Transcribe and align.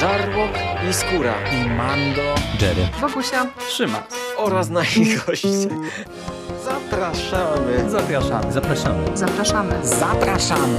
Żarłok 0.00 0.50
i 0.90 0.92
Skóra 0.92 1.34
i 1.52 1.70
Mando, 1.70 2.34
Jerry, 2.60 2.88
Wokusia, 3.00 3.46
Trzyma 3.68 4.06
oraz 4.36 4.70
nasi 4.70 5.16
goście. 5.26 5.48
Zapraszamy. 6.64 7.90
Zapraszamy. 7.90 8.52
zapraszamy. 8.52 9.16
zapraszamy. 9.16 9.86
Zapraszamy. 9.86 10.78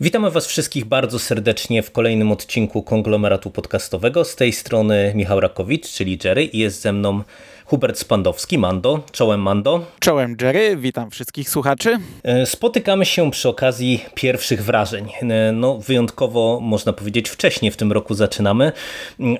Witamy 0.00 0.30
Was 0.30 0.46
wszystkich 0.46 0.84
bardzo 0.84 1.18
serdecznie 1.18 1.82
w 1.82 1.90
kolejnym 1.90 2.32
odcinku 2.32 2.82
konglomeratu 2.82 3.50
podcastowego. 3.50 4.24
Z 4.24 4.36
tej 4.36 4.52
strony 4.52 5.12
Michał 5.14 5.40
Rakowicz, 5.40 5.92
czyli 5.92 6.18
Jerry, 6.24 6.44
i 6.44 6.58
jest 6.58 6.80
ze 6.80 6.92
mną 6.92 7.22
Hubert 7.66 7.98
Spandowski, 7.98 8.58
Mando. 8.58 9.00
Czołem 9.12 9.42
Mando. 9.42 9.80
Czołem 10.00 10.36
Jerry, 10.40 10.76
witam 10.76 11.10
wszystkich 11.10 11.50
słuchaczy. 11.50 11.98
E, 12.22 12.46
spotykamy 12.46 13.06
się 13.06 13.30
przy 13.30 13.48
okazji 13.48 14.04
pierwszych 14.14 14.64
wrażeń. 14.64 15.08
E, 15.22 15.52
no, 15.52 15.78
wyjątkowo 15.78 16.58
można 16.62 16.92
powiedzieć 16.92 17.28
wcześniej 17.28 17.70
w 17.70 17.76
tym 17.76 17.92
roku 17.92 18.14
zaczynamy, 18.14 18.72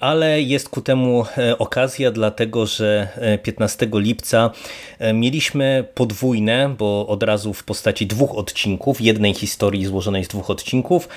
ale 0.01 0.43
jest 0.43 0.69
ku 0.69 0.81
temu 0.81 1.27
e, 1.39 1.59
okazja, 1.59 2.11
dlatego 2.11 2.67
że 2.67 3.09
15 3.43 3.89
lipca 3.93 4.51
mieliśmy 5.15 5.85
podwójne, 5.95 6.75
bo 6.79 7.07
od 7.07 7.23
razu 7.23 7.53
w 7.53 7.65
postaci 7.65 8.07
dwóch 8.07 8.35
odcinków, 8.35 9.01
jednej 9.01 9.35
historii 9.35 9.85
złożonej 9.85 10.25
z 10.25 10.29
dwóch 10.29 10.51
odcinków, 10.51 11.09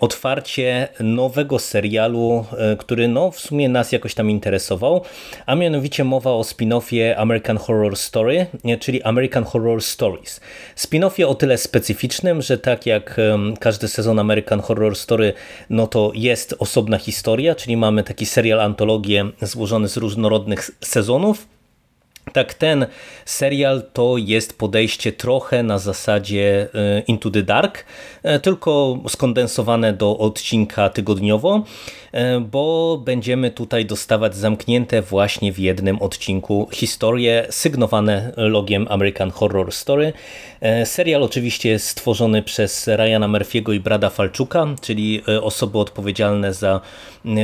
otwarcie 0.00 0.88
nowego 1.00 1.58
serialu, 1.58 2.44
który 2.78 3.08
no, 3.08 3.30
w 3.30 3.40
sumie 3.40 3.68
nas 3.68 3.92
jakoś 3.92 4.14
tam 4.14 4.30
interesował, 4.30 5.02
a 5.46 5.54
mianowicie 5.54 6.04
mowa 6.04 6.30
o 6.30 6.44
spin-offie 6.48 7.14
American 7.16 7.58
Horror 7.58 7.96
Story, 7.96 8.46
czyli 8.80 9.02
American 9.02 9.44
Horror 9.44 9.82
Stories. 9.82 10.40
Spin-offie 10.76 11.26
o 11.26 11.34
tyle 11.34 11.58
specyficznym, 11.58 12.42
że 12.42 12.58
tak 12.58 12.86
jak 12.86 13.16
każdy 13.60 13.88
sezon 13.88 14.18
American 14.18 14.60
Horror 14.60 14.96
Story, 14.96 15.32
no 15.70 15.86
to 15.86 16.12
jest 16.14 16.54
osobna 16.58 16.98
historia, 16.98 17.54
czyli 17.54 17.76
mamy 17.76 18.04
taki 18.04 18.26
serial 18.26 18.60
antologię 18.60 19.24
złożony 19.42 19.88
z 19.88 19.96
różnorodnych 19.96 20.70
sezonów, 20.80 21.46
tak, 22.32 22.54
ten 22.54 22.86
serial 23.24 23.82
to 23.92 24.16
jest 24.16 24.58
podejście 24.58 25.12
trochę 25.12 25.62
na 25.62 25.78
zasadzie 25.78 26.68
e, 26.74 27.00
Into 27.00 27.30
the 27.30 27.42
Dark, 27.42 27.84
e, 28.22 28.40
tylko 28.40 28.98
skondensowane 29.08 29.92
do 29.92 30.18
odcinka 30.18 30.90
tygodniowo, 30.90 31.64
bo 32.40 32.98
będziemy 33.04 33.50
tutaj 33.50 33.86
dostawać 33.86 34.36
zamknięte 34.36 35.02
właśnie 35.02 35.52
w 35.52 35.58
jednym 35.58 36.02
odcinku 36.02 36.68
historie 36.72 37.46
sygnowane 37.50 38.32
logiem 38.36 38.86
American 38.90 39.30
Horror 39.30 39.72
Story. 39.72 40.12
Serial 40.84 41.22
oczywiście 41.22 41.68
jest 41.68 41.88
stworzony 41.88 42.42
przez 42.42 42.88
Ryana 42.88 43.28
Murphy'ego 43.28 43.74
i 43.74 43.80
Brada 43.80 44.10
Falczuka, 44.10 44.66
czyli 44.80 45.22
osoby 45.42 45.78
odpowiedzialne 45.78 46.54
za 46.54 46.80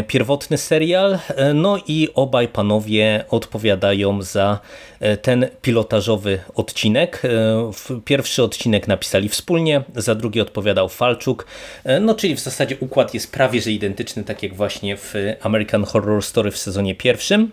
pierwotny 0.06 0.58
serial, 0.58 1.18
no 1.54 1.78
i 1.88 2.08
obaj 2.14 2.48
panowie 2.48 3.24
odpowiadają 3.30 4.22
za 4.22 4.60
E, 4.93 4.93
ten 5.22 5.46
pilotażowy 5.62 6.38
odcinek. 6.54 7.22
E, 7.24 8.00
pierwszy 8.04 8.42
odcinek 8.42 8.88
napisali 8.88 9.28
wspólnie, 9.28 9.82
za 9.96 10.14
drugi 10.14 10.40
odpowiadał 10.40 10.88
Falczuk, 10.88 11.46
e, 11.84 12.00
no 12.00 12.14
czyli 12.14 12.36
w 12.36 12.40
zasadzie 12.40 12.76
układ 12.80 13.14
jest 13.14 13.32
prawie 13.32 13.60
że 13.60 13.70
identyczny, 13.70 14.24
tak 14.24 14.42
jak 14.42 14.54
właśnie 14.54 14.96
w 14.96 15.14
American 15.40 15.84
Horror 15.84 16.22
Story 16.22 16.50
w 16.50 16.58
sezonie 16.58 16.94
pierwszym. 16.94 17.50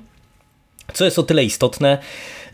Co 0.93 1.05
jest 1.05 1.19
o 1.19 1.23
tyle 1.23 1.43
istotne, 1.43 1.97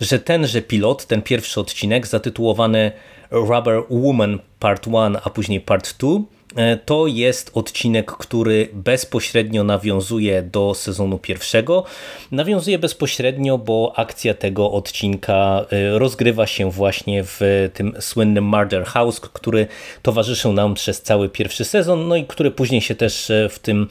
że 0.02 0.20
tenże 0.20 0.62
pilot, 0.62 1.06
ten 1.06 1.22
pierwszy 1.22 1.60
odcinek 1.60 2.08
zatytułowany 2.08 2.92
Rubber 3.32 3.84
Woman 3.90 4.40
Part 4.60 4.88
1, 4.88 5.18
a 5.24 5.30
później 5.30 5.62
Part 5.62 5.98
2 5.98 6.10
E, 6.10 6.37
to 6.86 7.08
jest 7.08 7.52
odcinek, 7.54 8.12
który 8.12 8.70
bezpośrednio 8.74 9.64
nawiązuje 9.64 10.42
do 10.42 10.74
sezonu 10.74 11.18
pierwszego. 11.18 11.84
Nawiązuje 12.32 12.80
bezpośrednio, 12.80 13.58
bo 13.58 13.94
akcja 13.96 14.34
tego 14.34 14.72
odcinka 14.72 15.66
e, 15.72 16.00
rozgrywa 16.00 16.48
się 16.48 16.72
właśnie 16.72 17.24
w 17.24 17.70
tym 17.74 17.94
słynnym 18.00 18.44
Murder 18.44 18.86
House, 18.86 19.20
który 19.20 19.68
towarzyszył 20.02 20.54
nam 20.54 20.74
przez 20.74 21.02
cały 21.02 21.30
pierwszy 21.30 21.66
sezon, 21.66 22.08
no 22.08 22.16
i 22.16 22.26
który 22.26 22.52
później 22.52 22.82
się 22.82 22.96
też 22.96 23.30
e, 23.30 23.50
w 23.50 23.60
tym 23.60 23.88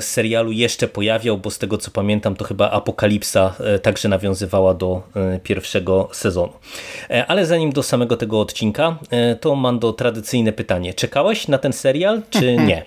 serialu 0.00 0.52
jeszcze 0.52 0.88
pojawiał, 0.88 1.38
bo 1.38 1.50
z 1.50 1.58
tego 1.58 1.78
co 1.78 1.90
pamiętam, 1.90 2.36
to 2.36 2.44
chyba 2.44 2.70
Apokalipsa 2.70 3.54
także 3.82 4.08
nawiązywała 4.08 4.74
do 4.74 5.02
pierwszego 5.42 6.08
sezonu. 6.12 6.52
Ale 7.28 7.46
zanim 7.46 7.72
do 7.72 7.82
samego 7.82 8.16
tego 8.16 8.40
odcinka, 8.40 8.98
to 9.40 9.56
mam 9.56 9.78
do 9.78 9.92
tradycyjne 9.92 10.52
pytanie. 10.52 10.94
Czekałeś 10.94 11.48
na 11.48 11.58
ten 11.58 11.72
serial, 11.78 12.22
czy 12.30 12.56
nie? 12.68 12.84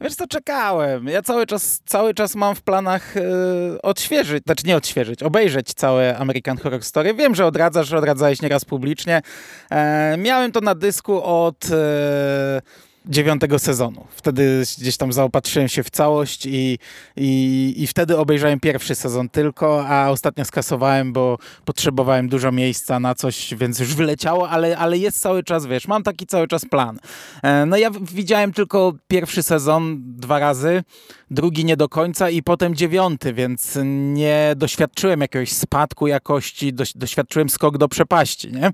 Wiesz 0.00 0.14
co, 0.14 0.26
czekałem. 0.26 1.06
Ja 1.06 1.22
cały 1.22 1.46
czas, 1.46 1.80
cały 1.86 2.14
czas 2.14 2.34
mam 2.34 2.54
w 2.54 2.62
planach 2.62 3.14
yy, 3.14 3.82
odświeżyć, 3.82 4.44
znaczy 4.44 4.66
nie 4.66 4.76
odświeżyć, 4.76 5.22
obejrzeć 5.22 5.74
całe 5.74 6.18
American 6.18 6.56
Horror 6.56 6.84
Story. 6.84 7.14
Wiem, 7.14 7.34
że 7.34 7.46
odradzasz, 7.46 7.88
że 7.88 7.98
odradzałeś 7.98 8.42
nieraz 8.42 8.64
publicznie. 8.64 9.22
E, 9.70 10.16
miałem 10.18 10.52
to 10.52 10.60
na 10.60 10.74
dysku 10.74 11.22
od... 11.22 11.70
E, 11.70 12.87
dziewiątego 13.08 13.58
sezonu. 13.58 14.06
Wtedy 14.10 14.62
gdzieś 14.78 14.96
tam 14.96 15.12
zaopatrzyłem 15.12 15.68
się 15.68 15.82
w 15.82 15.90
całość 15.90 16.46
i, 16.46 16.78
i, 17.16 17.74
i 17.76 17.86
wtedy 17.86 18.18
obejrzałem 18.18 18.60
pierwszy 18.60 18.94
sezon 18.94 19.28
tylko, 19.28 19.88
a 19.88 20.10
ostatnio 20.10 20.44
skasowałem, 20.44 21.12
bo 21.12 21.38
potrzebowałem 21.64 22.28
dużo 22.28 22.52
miejsca 22.52 23.00
na 23.00 23.14
coś, 23.14 23.54
więc 23.54 23.78
już 23.78 23.94
wyleciało, 23.94 24.50
ale, 24.50 24.78
ale 24.78 24.98
jest 24.98 25.20
cały 25.20 25.42
czas, 25.42 25.66
wiesz, 25.66 25.88
mam 25.88 26.02
taki 26.02 26.26
cały 26.26 26.48
czas 26.48 26.64
plan. 26.64 26.98
E, 27.42 27.66
no 27.66 27.76
ja 27.76 27.90
widziałem 28.00 28.52
tylko 28.52 28.92
pierwszy 29.08 29.42
sezon 29.42 30.02
dwa 30.16 30.38
razy, 30.38 30.82
drugi 31.30 31.64
nie 31.64 31.76
do 31.76 31.88
końca 31.88 32.30
i 32.30 32.42
potem 32.42 32.74
dziewiąty, 32.74 33.32
więc 33.32 33.78
nie 33.84 34.52
doświadczyłem 34.56 35.20
jakiegoś 35.20 35.52
spadku 35.52 36.06
jakości, 36.06 36.72
doświadczyłem 36.94 37.48
skok 37.48 37.78
do 37.78 37.88
przepaści, 37.88 38.52
nie? 38.52 38.66
E, 38.66 38.72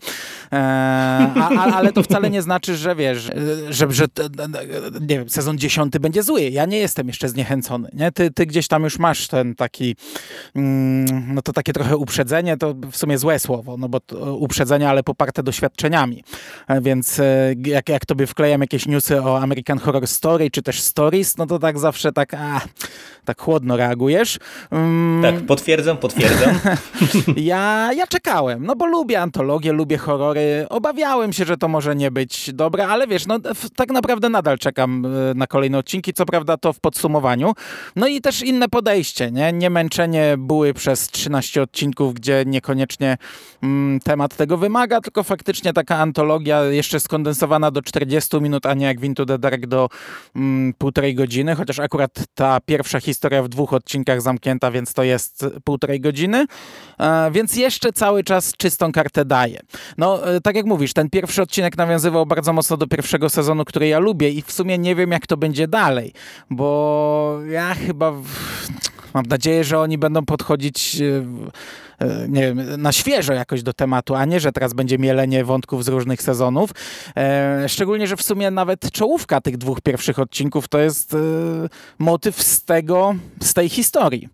a, 1.37 1.51
a, 1.59 1.75
ale 1.75 1.93
to 1.93 2.03
wcale 2.03 2.31
nie 2.31 2.43
znaczy, 2.43 2.77
że 2.77 2.97
wiesz, 2.97 3.31
że, 3.71 3.93
że 3.93 4.09
nie 5.01 5.19
wiem, 5.19 5.29
sezon 5.29 5.59
dziesiąty 5.59 6.01
będzie 6.01 6.23
zły. 6.23 6.43
Ja 6.43 6.67
nie 6.67 6.79
jestem 6.79 7.07
jeszcze 7.09 7.29
zniechęcony, 7.29 7.89
nie? 7.93 8.13
Ty, 8.13 8.31
ty 8.31 8.47
gdzieś 8.47 8.69
tam 8.69 8.85
już 8.85 8.99
masz 8.99 9.29
ten 9.29 9.55
taki, 9.55 9.97
mm, 10.55 11.35
no 11.35 11.43
to 11.43 11.53
takie 11.53 11.73
trochę 11.73 11.97
uprzedzenie, 11.97 12.57
to 12.57 12.75
w 12.93 12.97
sumie 12.97 13.19
złe 13.19 13.39
słowo, 13.39 13.77
no 13.77 13.89
bo 13.89 14.01
uprzedzenie, 14.39 14.89
ale 14.89 15.03
poparte 15.03 15.43
doświadczeniami. 15.43 16.25
E, 16.69 16.81
więc 16.81 17.21
e, 17.21 17.55
jak, 17.67 17.89
jak 17.89 18.07
tobie 18.07 18.27
wklejam 18.27 18.61
jakieś 18.61 18.87
newsy 18.87 19.23
o 19.23 19.41
American 19.41 19.79
Horror 19.79 20.07
Story, 20.07 20.51
czy 20.51 20.63
też 20.63 20.81
Stories, 20.81 21.37
no 21.37 21.47
to 21.47 21.59
tak 21.59 21.79
zawsze 21.79 22.13
tak, 22.13 22.35
a, 22.35 22.61
tak 23.25 23.41
chłodno 23.41 23.77
reagujesz. 23.77 24.39
Um, 24.71 25.21
tak, 25.23 25.47
potwierdzam, 25.47 25.97
potwierdzam. 25.97 26.59
ja, 27.37 27.91
ja 27.97 28.07
czekałem, 28.07 28.67
no 28.67 28.77
bo 28.77 28.87
lubię 28.87 29.21
antologię, 29.21 29.73
lubię 29.73 29.99
horrory. 29.99 30.67
Obawiałem 30.71 31.33
się, 31.33 31.45
że 31.45 31.57
to 31.57 31.69
może 31.69 31.97
nie 31.97 32.11
być 32.11 32.53
dobre, 32.53 32.87
ale 32.87 33.07
wiesz, 33.07 33.27
no 33.27 33.39
tak 33.77 33.91
naprawdę 33.91 34.04
nadal 34.31 34.59
czekam 34.59 35.07
e, 35.07 35.35
na 35.35 35.47
kolejne 35.47 35.79
odcinki, 35.79 36.13
co 36.13 36.27
prawda 36.27 36.57
to 36.57 36.73
w 36.73 36.81
podsumowaniu. 36.81 37.53
No 37.97 38.07
i 38.07 38.21
też 38.21 38.43
inne 38.43 38.69
podejście, 38.69 39.31
nie? 39.31 39.53
Nie 39.53 39.71
męczenie 39.71 40.35
były 40.39 40.75
przez 40.75 41.09
13 41.09 41.63
odcinków, 41.63 42.15
gdzie 42.15 42.45
niekoniecznie 42.47 43.17
mm, 43.63 44.01
temat 44.01 44.37
tego 44.37 44.57
wymaga, 44.57 45.01
tylko 45.01 45.23
faktycznie 45.23 45.73
taka 45.73 45.99
antologia 45.99 46.65
jeszcze 46.65 47.01
skondensowana 47.01 47.71
do 47.71 47.83
40 47.83 48.41
minut, 48.41 48.67
a 48.67 48.75
nie 48.75 48.87
jak 48.87 49.01
w 49.01 49.05
Into 49.05 49.27
the 49.27 49.39
Dark 49.39 49.67
do 49.67 49.89
mm, 50.37 50.75
półtorej 50.79 51.15
godziny, 51.15 51.55
chociaż 51.55 51.79
akurat 51.79 52.11
ta 52.35 52.61
pierwsza 52.61 53.01
historia 53.01 53.43
w 53.43 53.49
dwóch 53.49 53.73
odcinkach 53.73 54.23
zamknięta, 54.23 54.71
więc 54.71 54.93
to 54.93 55.03
jest 55.03 55.47
półtorej 55.65 56.01
godziny, 56.01 56.47
e, 56.99 57.31
więc 57.31 57.57
jeszcze 57.57 57.93
cały 57.93 58.25
czas 58.25 58.53
czystą 58.57 58.93
kartę 58.93 59.25
daje. 59.25 59.61
No, 59.99 60.35
e, 60.35 60.41
tak 60.41 60.57
jak 60.57 60.67
mówisz, 60.67 60.93
ten 60.93 61.11
pierwszy 61.11 61.43
odcinek 61.43 61.77
nawiązywał 61.77 62.27
bardzo 62.27 62.53
mocno 62.53 62.77
do 62.77 62.87
pierwszego 62.87 63.31
sezonu, 63.31 63.65
który 63.65 63.89
ja 63.89 63.94
lubię 63.99 64.31
i 64.31 64.43
w 64.43 64.53
sumie 64.53 64.79
nie 64.79 64.95
wiem, 64.95 65.11
jak 65.11 65.27
to 65.27 65.37
będzie 65.37 65.69
dalej, 65.69 66.13
bo 66.51 67.39
ja 67.51 67.75
chyba 67.75 68.13
mam 69.15 69.27
nadzieję, 69.27 69.65
że 69.65 69.79
oni 69.79 69.99
będą 69.99 70.25
podchodzić 70.25 71.01
e, 71.01 72.07
e, 72.07 72.29
nie 72.29 72.43
wiem, 72.43 72.83
na 72.83 72.93
świeżo 72.93 73.33
jakoś 73.33 73.63
do 73.63 73.73
tematu, 73.73 74.15
a 74.15 74.25
nie, 74.25 74.41
że 74.41 74.53
teraz 74.53 74.73
będzie 74.73 74.99
mielenie 74.99 75.45
wątków 75.45 75.85
z 75.85 75.89
różnych 75.89 76.23
sezonów. 76.23 76.71
E, 77.17 77.65
szczególnie, 77.69 78.07
że 78.07 78.17
w 78.17 78.23
sumie 78.23 78.51
nawet 78.51 78.91
czołówka 78.91 79.41
tych 79.41 79.57
dwóch 79.57 79.81
pierwszych 79.81 80.19
odcinków 80.19 80.69
to 80.69 80.79
jest 80.79 81.17
motyw 81.99 82.43
z 82.43 82.65
tego, 82.65 83.15
z 83.43 83.55
tej 83.55 83.69
historii. 83.69 84.29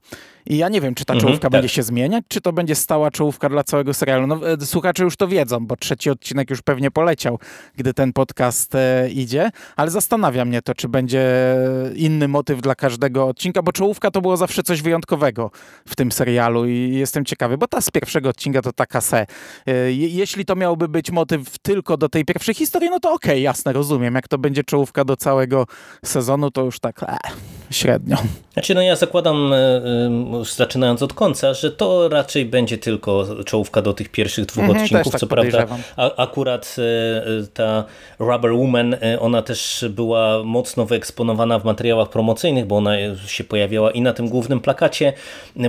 I 0.51 0.57
ja 0.57 0.69
nie 0.69 0.81
wiem, 0.81 0.95
czy 0.95 1.05
ta 1.05 1.15
Mhm, 1.15 1.29
czołówka 1.29 1.43
tak. 1.43 1.53
będzie 1.53 1.69
się 1.69 1.83
zmieniać, 1.83 2.25
czy 2.29 2.41
to 2.41 2.53
będzie 2.53 2.75
stała 2.75 3.11
czołówka 3.11 3.49
dla 3.49 3.65
całego 3.65 3.95
serialu. 3.95 4.27
No, 4.27 4.51
e, 4.53 4.67
słuchacze 4.67 5.05
już 5.05 5.17
to 5.17 5.29
wiedzą, 5.29 5.67
bo 5.67 5.77
trzeci 5.77 6.11
odcinek 6.11 6.51
już 6.51 6.63
pewnie 6.63 6.91
poleciał, 6.91 7.39
gdy 7.77 7.95
ten 7.95 8.13
podcast 8.13 8.75
e, 8.75 9.11
idzie, 9.11 9.51
ale 9.77 9.91
zastanawia 9.91 10.45
mnie 10.45 10.63
to, 10.63 10.75
czy 10.75 10.89
będzie 10.89 11.27
inny 11.97 12.29
motyw 12.29 12.61
dla 12.63 12.75
każdego 12.75 13.27
odcinka, 13.27 13.63
bo 13.63 13.73
czołówka 13.73 14.11
to 14.11 14.21
było 14.21 14.37
zawsze 14.37 14.63
coś 14.63 14.83
wyjątkowego 14.83 15.51
w 15.89 15.97
tym 15.97 16.13
serialu 16.13 16.67
i 16.67 16.95
jestem 16.95 17.25
ciekawy, 17.25 17.59
bo 17.59 17.67
ta 17.69 17.81
z 17.81 17.91
pierwszego 17.91 18.29
odcinka 18.29 18.63
to 18.63 18.73
taka 18.73 19.01
se. 19.01 19.27
E, 19.67 19.73
je- 19.93 20.09
jeśli 20.09 20.45
to 20.45 20.57
miałby 20.57 20.89
być 20.89 21.11
motyw 21.11 21.59
tylko 21.59 21.97
do 21.97 22.09
tej 22.09 22.25
pierwszej 22.25 22.55
historii, 22.55 22.91
no 22.91 23.01
to 23.01 23.13
okej, 23.13 23.43
jasne, 23.43 23.73
rozumiem. 23.73 24.15
Jak 24.15 24.29
to 24.29 24.39
będzie 24.39 24.65
czołówka 24.65 25.05
do 25.05 25.17
całego 25.17 25.67
sezonu, 26.05 26.51
to 26.51 26.65
już 26.65 26.81
tak 26.81 27.03
e, 27.03 27.17
średnio. 27.71 28.17
Znaczy, 28.53 28.75
no 28.75 28.83
ja 28.83 28.97
zakładam, 28.97 29.53
e, 29.53 29.57
e, 29.57 30.39
już 30.39 30.53
zaczynając 30.53 31.03
od 31.03 31.13
końca, 31.13 31.55
że 31.55 31.71
to 31.71 32.09
raczej 32.09 32.47
będzie 32.47 32.79
tylko 32.79 33.27
czołówka 33.45 33.83
do 33.83 33.93
tych 33.93 34.09
pierwszych 34.09 34.47
dwóch 34.47 34.65
Mhm, 34.65 34.83
odcinków. 34.85 35.13
tak 35.13 35.21
Co 35.21 35.27
prawda, 35.27 35.67
a, 35.97 36.17
akurat 36.17 36.77
e, 36.79 37.47
ta 37.55 37.85
Rubber 38.19 38.53
Woman, 38.53 38.97
ona 39.21 39.43
też 39.43 39.85
była 39.91 40.43
mocno 40.45 40.87
wyeksponowana 40.87 41.59
w 41.59 41.65
materiałach 41.65 42.09
promocyjnych, 42.09 42.67
bo 42.67 42.77
ona 42.77 42.93
się 43.27 43.45
pojawiała 43.45 43.91
i 43.91 44.01
na 44.01 44.13
tym 44.13 44.29
głównym 44.29 44.61
plakacie 44.61 45.13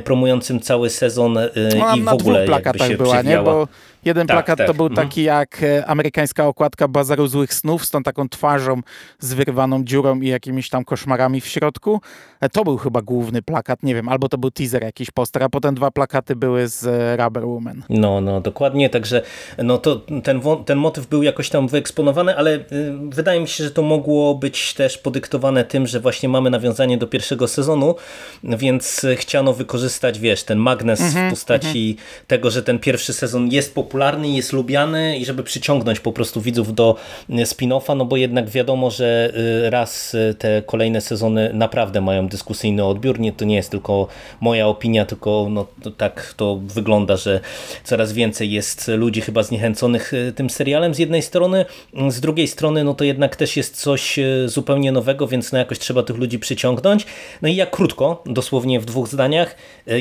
promującym 0.04 0.60
cały 0.60 0.90
sezon 0.90 1.38
Ona 1.82 1.96
i 1.96 2.02
w 2.02 2.08
ogóle 2.08 2.46
jakby 2.46 2.80
się 2.80 2.98
była, 2.98 3.16
nie? 3.16 3.22
przewijała. 3.22 3.44
Bo 3.54 3.68
jeden 4.06 4.28
Tak, 4.28 4.36
plakat 4.36 4.58
to 4.60 4.66
tak. 4.68 4.76
był 4.78 4.86
Mhm. 4.88 5.08
taki 5.08 5.24
jak 5.24 5.64
e, 5.64 5.86
amerykańska 5.86 6.48
okładka 6.48 6.88
Bazaru 6.88 7.28
Złych 7.28 7.54
Snów 7.54 7.86
z 7.86 7.90
tą 7.92 8.04
taką 8.04 8.30
twarzą 8.30 8.82
z 9.20 9.34
wyrwaną 9.34 9.84
dziurą 9.84 10.20
i 10.20 10.28
jakimiś 10.28 10.70
tam 10.70 10.84
koszmarami 10.86 11.42
w 11.42 11.48
środku. 11.48 12.02
E, 12.42 12.50
To 12.50 12.64
był 12.64 12.78
chyba 12.78 13.02
główny 13.02 13.42
plakat, 13.42 13.84
nie 13.84 13.96
wiem, 13.96 14.10
albo 14.10 14.30
to 14.30 14.38
był 14.38 14.52
teaser, 14.52 14.84
jakiś 14.84 15.12
poster, 15.12 15.44
a 15.44 15.50
potem 15.50 15.76
dwa 15.76 15.92
plakaty 15.92 16.36
były 16.36 16.68
z 16.68 16.86
e, 16.88 17.18
Rubber 17.24 17.46
Woman. 17.46 17.84
No, 17.90 18.22
no, 18.22 18.42
dokładnie, 18.42 18.90
także 18.90 19.22
no 19.58 19.78
to 19.78 19.96
ten, 20.24 20.42
ten 20.66 20.78
motyw 20.78 21.08
był 21.08 21.24
jakoś 21.24 21.50
tam 21.50 21.68
wyeksponowany, 21.68 22.38
ale 22.38 22.56
y, 22.56 22.64
wydaje 23.10 23.40
mi 23.42 23.48
się, 23.48 23.64
że 23.64 23.72
to 23.72 23.82
mogło 23.82 24.36
być 24.36 24.74
też 24.74 24.98
podyktowane 24.98 25.64
tym, 25.64 25.88
że 25.88 26.00
właśnie 26.00 26.30
mamy 26.30 26.50
nawiązanie 26.50 26.98
do 26.98 27.08
pierwszego 27.08 27.48
sezonu, 27.48 27.96
więc 28.44 29.06
chciano 29.16 29.54
wykorzystać, 29.54 30.20
wiesz, 30.20 30.44
ten 30.44 30.58
magnes 30.58 31.02
w 31.02 31.30
postaci 31.30 31.98
tego, 32.28 32.52
że 32.52 32.64
ten 32.64 32.80
pierwszy 32.80 33.14
sezon 33.14 33.48
jest 33.52 33.76
popularny, 33.92 34.30
jest 34.30 34.54
lubiany 34.54 35.18
i 35.18 35.26
żeby 35.26 35.44
przyciągnąć 35.44 36.00
po 36.00 36.12
prostu 36.12 36.42
widzów 36.42 36.76
do 36.76 36.96
y, 37.30 37.34
spin-offa, 37.34 37.98
no 37.98 38.06
bo 38.06 38.18
jednak 38.18 38.50
wiadomo, 38.50 38.92
że 38.92 39.34
y, 39.66 39.70
raz 39.70 40.14
y, 40.14 40.36
te 40.40 40.62
kolejne 40.62 41.02
sezony 41.02 41.52
naprawdę 41.54 42.02
mają 42.02 42.28
dyskusyjny 42.28 42.86
odbiór, 42.86 43.20
nie, 43.20 43.32
to 43.34 43.46
nie 43.46 43.56
jest 43.56 43.72
tylko 43.72 44.08
moja 44.42 44.68
opinia, 44.68 45.06
tylko 45.06 45.48
no, 45.50 45.66
to 45.84 45.92
tak 45.92 46.34
to 46.38 46.56
wygląda, 46.56 47.18
że 47.18 47.40
coraz 47.84 48.14
więcej 48.14 48.52
jest 48.52 48.88
ludzi 48.88 49.22
chyba 49.22 49.44
zniechęconych 49.44 50.12
tym 50.36 50.50
serialem 50.50 50.94
z 50.94 51.00
jednej 51.00 51.22
strony, 51.22 51.66
z 52.10 52.20
drugiej 52.20 52.48
strony 52.48 52.84
no 52.84 52.94
to 52.94 53.04
jednak 53.04 53.36
też 53.36 53.58
jest 53.58 53.82
coś 53.82 54.20
zupełnie 54.46 54.92
nowego, 54.92 55.28
więc 55.28 55.52
no 55.52 55.58
jakoś 55.58 55.80
trzeba 55.80 56.04
tych 56.04 56.18
ludzi 56.18 56.40
przyciągnąć. 56.40 57.06
No 57.42 57.50
i 57.50 57.56
jak 57.56 57.72
krótko, 57.72 58.24
dosłownie 58.26 58.80
w 58.80 58.86
dwóch 58.86 59.08
zdaniach, 59.08 59.56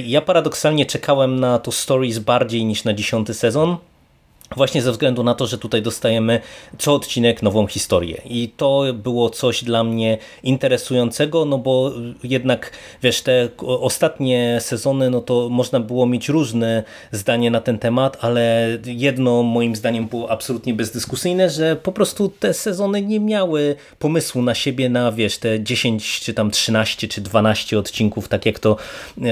ja 0.04 0.20
paradoksalnie 0.20 0.86
czekałem 0.86 1.40
na 1.40 1.58
to 1.58 1.72
Stories 1.72 2.18
bardziej 2.18 2.64
niż 2.64 2.84
na 2.84 2.94
dziesiąty 2.94 3.34
sezon, 3.34 3.76
Właśnie 4.56 4.82
ze 4.82 4.92
względu 4.92 5.22
na 5.22 5.34
to, 5.34 5.46
że 5.46 5.58
tutaj 5.58 5.82
dostajemy 5.82 6.40
co 6.78 6.94
odcinek 6.94 7.42
nową 7.42 7.66
historię. 7.66 8.20
I 8.24 8.52
to 8.56 8.84
było 8.94 9.30
coś 9.30 9.64
dla 9.64 9.84
mnie 9.84 10.18
interesującego, 10.42 11.44
no 11.44 11.58
bo 11.58 11.92
jednak, 12.24 12.72
wiesz, 13.02 13.22
te 13.22 13.48
ostatnie 13.66 14.58
sezony, 14.60 15.10
no 15.10 15.20
to 15.20 15.48
można 15.48 15.80
było 15.80 16.06
mieć 16.06 16.28
różne 16.28 16.82
zdanie 17.12 17.50
na 17.50 17.60
ten 17.60 17.78
temat, 17.78 18.16
ale 18.20 18.68
jedno 18.84 19.42
moim 19.42 19.76
zdaniem 19.76 20.06
było 20.06 20.30
absolutnie 20.30 20.74
bezdyskusyjne, 20.74 21.50
że 21.50 21.76
po 21.76 21.92
prostu 21.92 22.32
te 22.40 22.54
sezony 22.54 23.02
nie 23.02 23.20
miały 23.20 23.76
pomysłu 23.98 24.42
na 24.42 24.54
siebie 24.54 24.88
na, 24.88 25.12
wiesz, 25.12 25.38
te 25.38 25.62
10 25.62 26.20
czy 26.20 26.34
tam 26.34 26.50
13 26.50 27.08
czy 27.08 27.20
12 27.20 27.78
odcinków, 27.78 28.28
tak 28.28 28.46
jak 28.46 28.58
to, 28.58 28.76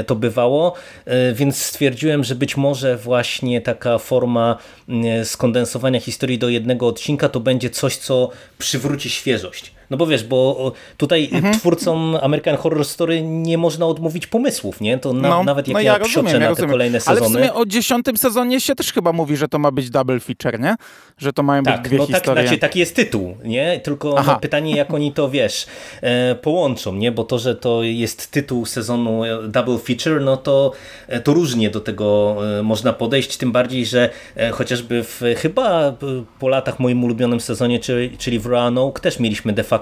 to 0.06 0.14
bywało, 0.14 0.74
E, 1.08 1.32
więc 1.32 1.62
stwierdziłem, 1.62 2.24
że 2.24 2.34
być 2.34 2.56
może 2.56 2.96
właśnie 2.96 3.60
taka 3.60 3.98
forma 3.98 4.56
e, 4.88 4.92
skondensowania 5.24 6.00
historii 6.00 6.38
do 6.38 6.48
jednego 6.48 6.86
odcinka 6.86 7.28
to 7.28 7.40
będzie 7.40 7.70
coś, 7.70 7.96
co 7.96 8.30
przywróci 8.58 9.10
świeżość. 9.10 9.77
No 9.90 9.96
bo 9.96 10.06
wiesz, 10.06 10.24
bo 10.24 10.72
tutaj 10.96 11.28
Mhm. 11.32 11.54
twórcom 11.54 12.18
American 12.22 12.56
Horror 12.56 12.84
Story 12.84 13.22
nie 13.22 13.58
można 13.58 13.86
odmówić 13.86 14.26
pomysłów, 14.26 14.80
nie? 14.80 14.98
To 14.98 15.12
na, 15.12 15.42
nawet 15.42 15.68
jak 15.68 15.74
no 15.74 15.80
ja, 15.80 15.98
rozumiem, 15.98 16.26
psioczę 16.26 16.32
ja 16.32 16.38
na 16.38 16.44
te 16.46 16.48
rozumiem. 16.48 16.70
kolejne 16.70 16.98
Ale 17.06 17.20
w 17.20 17.24
sezony. 17.24 17.34
sumie 17.46 17.54
o 17.54 17.66
dziesiątym 17.66 18.16
sezonie 18.16 18.60
się 18.60 18.74
też 18.74 18.92
chyba 18.92 19.12
mówi, 19.12 19.36
że 19.36 19.48
to 19.48 19.58
ma 19.58 19.70
być 19.70 19.90
double 19.90 20.20
feature, 20.20 20.60
nie? 20.60 20.74
Że 21.18 21.32
to 21.32 21.42
mają 21.42 21.62
być 21.62 21.74
Tak, 21.74 21.88
dwie 21.88 21.98
no 21.98 22.06
tak, 22.06 22.14
historie. 22.16 22.42
znaczy, 22.42 22.58
taki 22.58 22.78
jest 22.78 22.96
tytuł, 22.96 23.36
nie? 23.44 23.80
Tylko 23.80 24.22
no, 24.26 24.38
pytanie, 24.40 24.76
jak 24.76 24.94
oni 24.94 25.12
to, 25.12 25.30
wiesz, 25.30 25.66
e, 26.00 26.34
połączą, 26.34 26.94
nie? 26.94 27.12
Bo 27.12 27.24
to, 27.24 27.38
że 27.38 27.54
to 27.56 27.82
jest 27.82 28.30
tytuł 28.30 28.66
sezonu 28.66 29.24
e, 29.24 29.48
Double 29.48 29.78
Feature, 29.78 30.20
no 30.20 30.36
to, 30.36 30.72
e, 31.08 31.20
to 31.20 31.34
różnie 31.34 31.70
do 31.70 31.80
tego 31.80 32.36
e, 32.58 32.62
można 32.62 32.92
podejść, 32.92 33.36
tym 33.36 33.52
bardziej, 33.52 33.86
że 33.86 34.10
chociażby 34.52 35.04
w 35.04 35.22
chyba 35.36 35.94
po 36.38 36.48
latach 36.48 36.80
moim 36.80 37.04
ulubionym 37.04 37.40
sezonie, 37.40 37.78
czyli, 37.80 38.18
czyli 38.18 38.38
w 38.38 38.46
Roanoke, 38.46 39.02
też 39.02 39.18
mieliśmy 39.20 39.52
de 39.52 39.64
facto 39.64 39.77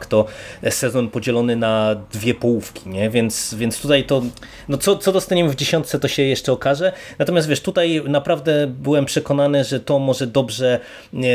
e, 0.63 0.71
sezon 0.71 1.11
podzielony 1.11 1.57
na 1.57 1.97
dwie 2.13 2.35
połówki, 2.35 2.89
nie? 2.89 3.11
Więc, 3.11 3.55
więc 3.55 3.81
tutaj 3.81 4.05
to, 4.05 4.23
no 4.69 4.79
co, 4.79 4.97
co 4.97 5.13
dostaniemy 5.13 5.51
w 5.51 5.55
dziesiątce, 5.55 5.99
to 5.99 6.09
się 6.09 6.23
jeszcze 6.23 6.53
okaże. 6.53 6.93
Natomiast 7.19 7.49
wiesz, 7.49 7.61
tutaj 7.61 8.03
naprawdę 8.09 8.67
byłem 8.67 9.05
przekonany, 9.05 9.65
że 9.65 9.81
to 9.81 9.99
może 9.99 10.27
dobrze 10.27 10.81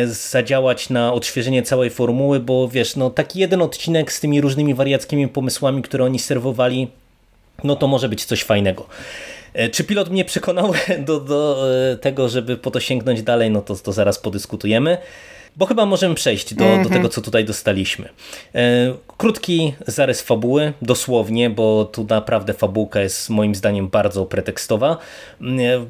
zadziałać 0.06 0.90
na 0.90 1.14
odświeżenie 1.14 1.64
całej 1.64 1.90
formuły, 1.90 2.40
bo 2.40 2.68
wiesz, 2.68 2.96
no 2.96 3.10
taki 3.10 3.40
jeden 3.40 3.62
odcinek 3.62 4.12
z 4.12 4.20
tymi 4.20 4.42
różnymi 4.42 4.74
wariackimi 4.74 5.28
pomysłami, 5.28 5.82
które 5.82 6.06
oni 6.06 6.20
serwowali, 6.20 6.88
no 7.64 7.76
to 7.76 7.88
może 7.88 8.10
być 8.10 8.26
coś 8.26 8.44
fajnego. 8.44 8.88
E, 9.54 9.70
Czy 9.70 9.84
pilot 9.84 10.10
mnie 10.10 10.26
przekonał 10.26 10.74
do, 11.08 11.20
do 11.20 11.68
e, 11.92 11.98
tego, 11.98 12.30
żeby 12.30 12.58
po 12.58 12.72
to 12.72 12.80
sięgnąć 12.80 13.24
dalej, 13.24 13.52
no 13.52 13.62
to, 13.62 13.76
to 13.76 13.92
zaraz 13.92 14.20
podyskutujemy. 14.20 14.98
Bo 15.56 15.66
chyba 15.66 15.86
możemy 15.86 16.16
przejść 16.16 16.54
do, 16.54 16.78
do 16.84 16.90
tego, 16.90 17.10
co 17.10 17.22
tutaj 17.22 17.46
dostaliśmy. 17.46 18.10
E, 18.56 18.94
Krótki 19.18 19.74
zarys 19.88 20.22
fabuły, 20.22 20.74
dosłownie, 20.82 21.50
bo 21.50 21.86
tu 21.86 22.06
naprawdę 22.10 22.54
fabułka 22.54 23.02
jest 23.02 23.30
moim 23.30 23.56
zdaniem 23.56 23.88
bardzo 23.90 24.26
pretekstowa. 24.26 24.98
E, 25.42 25.46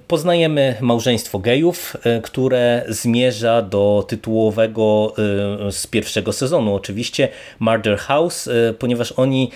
Poznajemy 0.08 0.76
małżeństwo 0.82 1.40
gejów, 1.40 1.98
e, 2.04 2.22
które 2.22 2.86
zmierza 2.88 3.62
do 3.62 4.06
tytułowego 4.08 5.14
z 5.72 5.88
pierwszego 5.88 6.34
sezonu, 6.34 6.76
oczywiście 6.76 7.30
Murder 7.60 7.98
House, 7.98 8.50
ponieważ 8.80 9.12
oni 9.12 9.52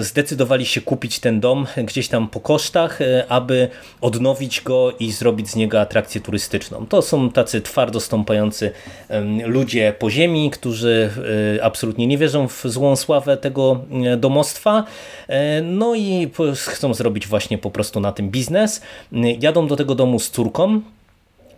zdecydowali 0.00 0.66
się 0.66 0.80
kupić 0.80 1.20
ten 1.20 1.40
dom 1.40 1.66
gdzieś 1.76 2.08
tam 2.08 2.28
po 2.28 2.40
kosztach, 2.40 2.98
aby 3.28 3.68
odnowić 4.00 4.60
go 4.60 4.92
i 5.00 5.12
zrobić 5.12 5.50
z 5.50 5.56
niego 5.56 5.80
atrakcję 5.80 6.20
turystyczną. 6.20 6.86
To 6.86 7.02
są 7.02 7.30
tacy 7.30 7.60
twardo 7.60 8.00
stąpający 8.00 8.72
ludzie 9.44 9.94
po 9.98 10.10
ziemi, 10.10 10.50
którzy 10.50 11.10
e, 11.56 11.64
absolutnie 11.64 12.06
nie 12.06 12.18
wierzą 12.18 12.48
w 12.48 12.62
złą 12.64 12.96
sławę 12.96 13.36
tego 13.36 13.84
e, 14.04 14.16
domostwa, 14.16 14.84
e, 15.28 15.62
no 15.62 15.94
i 15.94 16.30
chcą 16.54 16.94
zrobić 16.94 17.26
właśnie 17.26 17.58
po 17.58 17.70
prostu 17.70 18.00
na 18.00 18.12
tym 18.12 18.30
biznes. 18.30 18.82
Jadą 19.40 19.66
do 19.66 19.76
tego 19.76 19.94
domu 19.94 20.18
z 20.18 20.30
córką, 20.30 20.80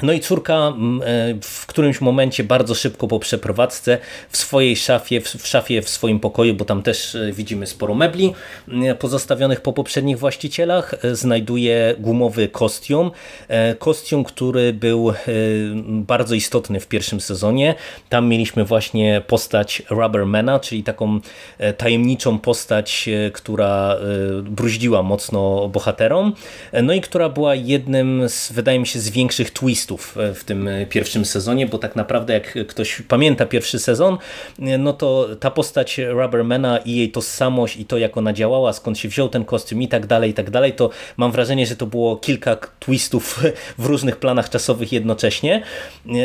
no 0.02 0.12
i 0.12 0.20
córka 0.20 0.54
mm, 0.54 1.02
e, 1.02 1.04
w 1.42 1.66
którymś 1.66 2.00
momencie 2.00 2.44
bardzo 2.44 2.74
szybko 2.74 3.08
po 3.08 3.18
przeprowadzce 3.18 3.98
w 4.28 4.36
swojej 4.36 4.76
szafie, 4.76 5.20
w 5.20 5.46
szafie 5.46 5.82
w 5.82 5.88
swoim 5.88 6.20
pokoju, 6.20 6.54
bo 6.54 6.64
tam 6.64 6.82
też 6.82 7.14
e, 7.14 7.32
widzimy 7.32 7.66
sporo 7.66 7.94
mebli 7.94 8.34
e, 8.68 8.94
pozostawionych 8.94 9.60
po 9.60 9.72
poprzednich 9.72 10.18
właścicielach, 10.18 10.94
znajduje 11.12 11.94
gumowy 11.98 12.48
kostium. 12.48 13.10
Kostium, 13.78 14.24
który 14.24 14.72
był 14.72 15.12
bardzo 15.86 16.34
istotny 16.34 16.80
w 16.80 16.86
pierwszym 16.86 17.20
sezonie. 17.20 17.74
Tam 18.08 18.28
mieliśmy 18.28 18.64
właśnie 18.64 19.22
postać 19.26 19.82
Rubbermana, 19.90 20.60
czyli 20.60 20.82
taką 20.84 21.20
tajemniczą 21.76 22.38
postać, 22.38 23.08
która 23.32 23.96
bruździła 24.42 25.02
mocno 25.02 25.68
bohaterom, 25.68 26.32
no 26.82 26.92
i 26.92 27.00
która 27.00 27.28
była 27.28 27.54
jednym 27.54 28.28
z, 28.28 28.52
wydaje 28.52 28.78
mi 28.78 28.86
się, 28.86 29.00
z 29.00 29.10
większych 29.10 29.50
twistów 29.50 29.83
e, 29.92 30.34
w 30.34 30.44
tym 30.44 30.68
e, 30.68 30.86
pierwszym 30.86 31.24
sezonie, 31.24 31.66
bo 31.66 31.78
tak 31.78 31.96
naprawdę 31.96 32.32
jak 32.34 32.58
ktoś 32.68 33.02
pamięta 33.08 33.46
pierwszy 33.46 33.78
sezon, 33.78 34.18
e, 34.58 34.78
no 34.78 34.92
to 34.92 35.28
ta 35.40 35.50
postać 35.50 35.98
Rubbermana 35.98 36.78
i 36.78 36.96
jej 36.96 37.10
tożsamość 37.10 37.76
i 37.76 37.84
to 37.84 37.98
jak 37.98 38.16
ona 38.16 38.32
działała, 38.32 38.72
skąd 38.72 38.98
się 38.98 39.08
wziął 39.08 39.28
ten 39.28 39.44
kostium 39.44 39.82
i 39.82 39.88
tak 39.88 40.06
dalej, 40.06 40.30
i 40.30 40.34
tak 40.34 40.50
dalej, 40.50 40.72
to 40.72 40.90
mam 41.16 41.32
wrażenie, 41.32 41.66
że 41.66 41.76
to 41.76 41.86
było 41.86 42.16
kilka 42.16 42.56
twistów 42.80 43.40
w 43.78 43.86
różnych 43.86 44.16
planach 44.16 44.50
czasowych 44.50 44.92
jednocześnie. 44.92 45.62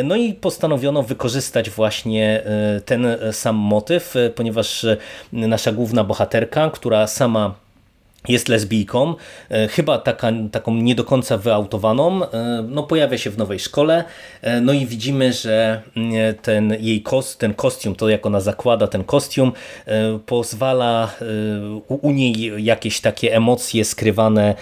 No 0.04 0.16
i 0.16 0.34
postanowiono 0.34 1.04
wykorzystać 1.04 1.70
właśnie 1.70 2.44
ten 2.86 3.08
sam 3.32 3.56
motyw, 3.56 4.14
ponieważ 4.36 4.86
nasza 5.34 5.72
główna 5.72 6.04
bohaterka, 6.04 6.70
która 6.70 7.08
sama 7.08 7.56
jest 8.28 8.48
lesbijką, 8.48 9.16
e, 9.50 9.68
chyba 9.68 9.98
taka, 9.98 10.32
taką 10.52 10.74
nie 10.74 10.96
do 10.96 11.04
końca 11.04 11.38
wyautowaną, 11.38 12.24
e, 12.24 12.66
no 12.70 12.84
pojawia 12.84 13.18
się 13.18 13.30
w 13.30 13.38
nowej 13.38 13.60
szkole, 13.60 14.04
e, 14.42 14.62
no 14.62 14.74
i 14.74 14.86
widzimy, 14.86 15.34
że 15.34 15.82
mm, 15.98 16.36
ten 16.42 16.78
jej 16.80 17.02
kost, 17.02 17.40
ten 17.40 17.54
kostium, 17.54 17.96
to 17.96 18.10
jak 18.10 18.26
ona 18.26 18.40
zakłada 18.40 18.88
ten 18.88 19.04
kostium, 19.04 19.52
pozwala 20.26 21.12
u 21.88 22.12
niej 22.12 22.66
jakieś 22.66 23.02
takie 23.02 23.36
emocje 23.36 23.86
skrywane 23.86 24.56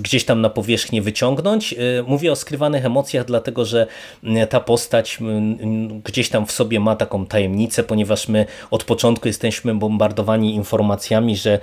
gdzieś 0.00 0.24
tam 0.24 0.40
na 0.40 0.50
powierzchnię 0.50 1.02
wyciągnąć. 1.02 1.74
Mówię 2.06 2.32
o 2.32 2.36
skrywanych 2.36 2.84
emocjach, 2.84 3.24
dlatego 3.24 3.64
że 3.64 3.86
mm, 4.24 4.48
ta 4.48 4.60
postać 4.60 5.18
mm, 5.20 6.00
gdzieś 6.00 6.28
tam 6.28 6.46
w 6.46 6.52
sobie 6.52 6.80
ma 6.80 6.96
taką 6.96 7.26
tajemnicę, 7.26 7.82
ponieważ 7.82 8.28
my 8.28 8.46
od 8.70 8.84
początku 8.84 9.28
jesteśmy 9.28 9.74
bombardowani 9.74 10.54
informacjami, 10.54 11.36
że 11.36 11.58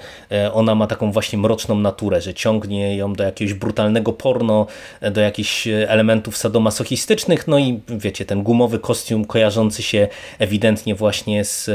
ona 0.53 0.74
ma 0.75 0.87
taką 0.87 1.11
właśnie 1.11 1.39
mroczną 1.39 1.75
naturę, 1.75 2.21
że 2.21 2.33
ciągnie 2.33 2.97
ją 2.97 3.13
do 3.13 3.23
jakiegoś 3.23 3.53
brutalnego 3.53 4.13
porno, 4.13 4.67
do 5.11 5.21
jakichś 5.21 5.67
elementów 5.67 6.37
sadomasochistycznych, 6.37 7.47
no 7.47 7.59
i 7.59 7.79
wiecie, 7.89 8.25
ten 8.25 8.43
gumowy 8.43 8.79
kostium 8.79 9.25
kojarzący 9.25 9.83
się 9.83 10.07
ewidentnie 10.39 10.95
właśnie 10.95 11.45
z 11.45 11.69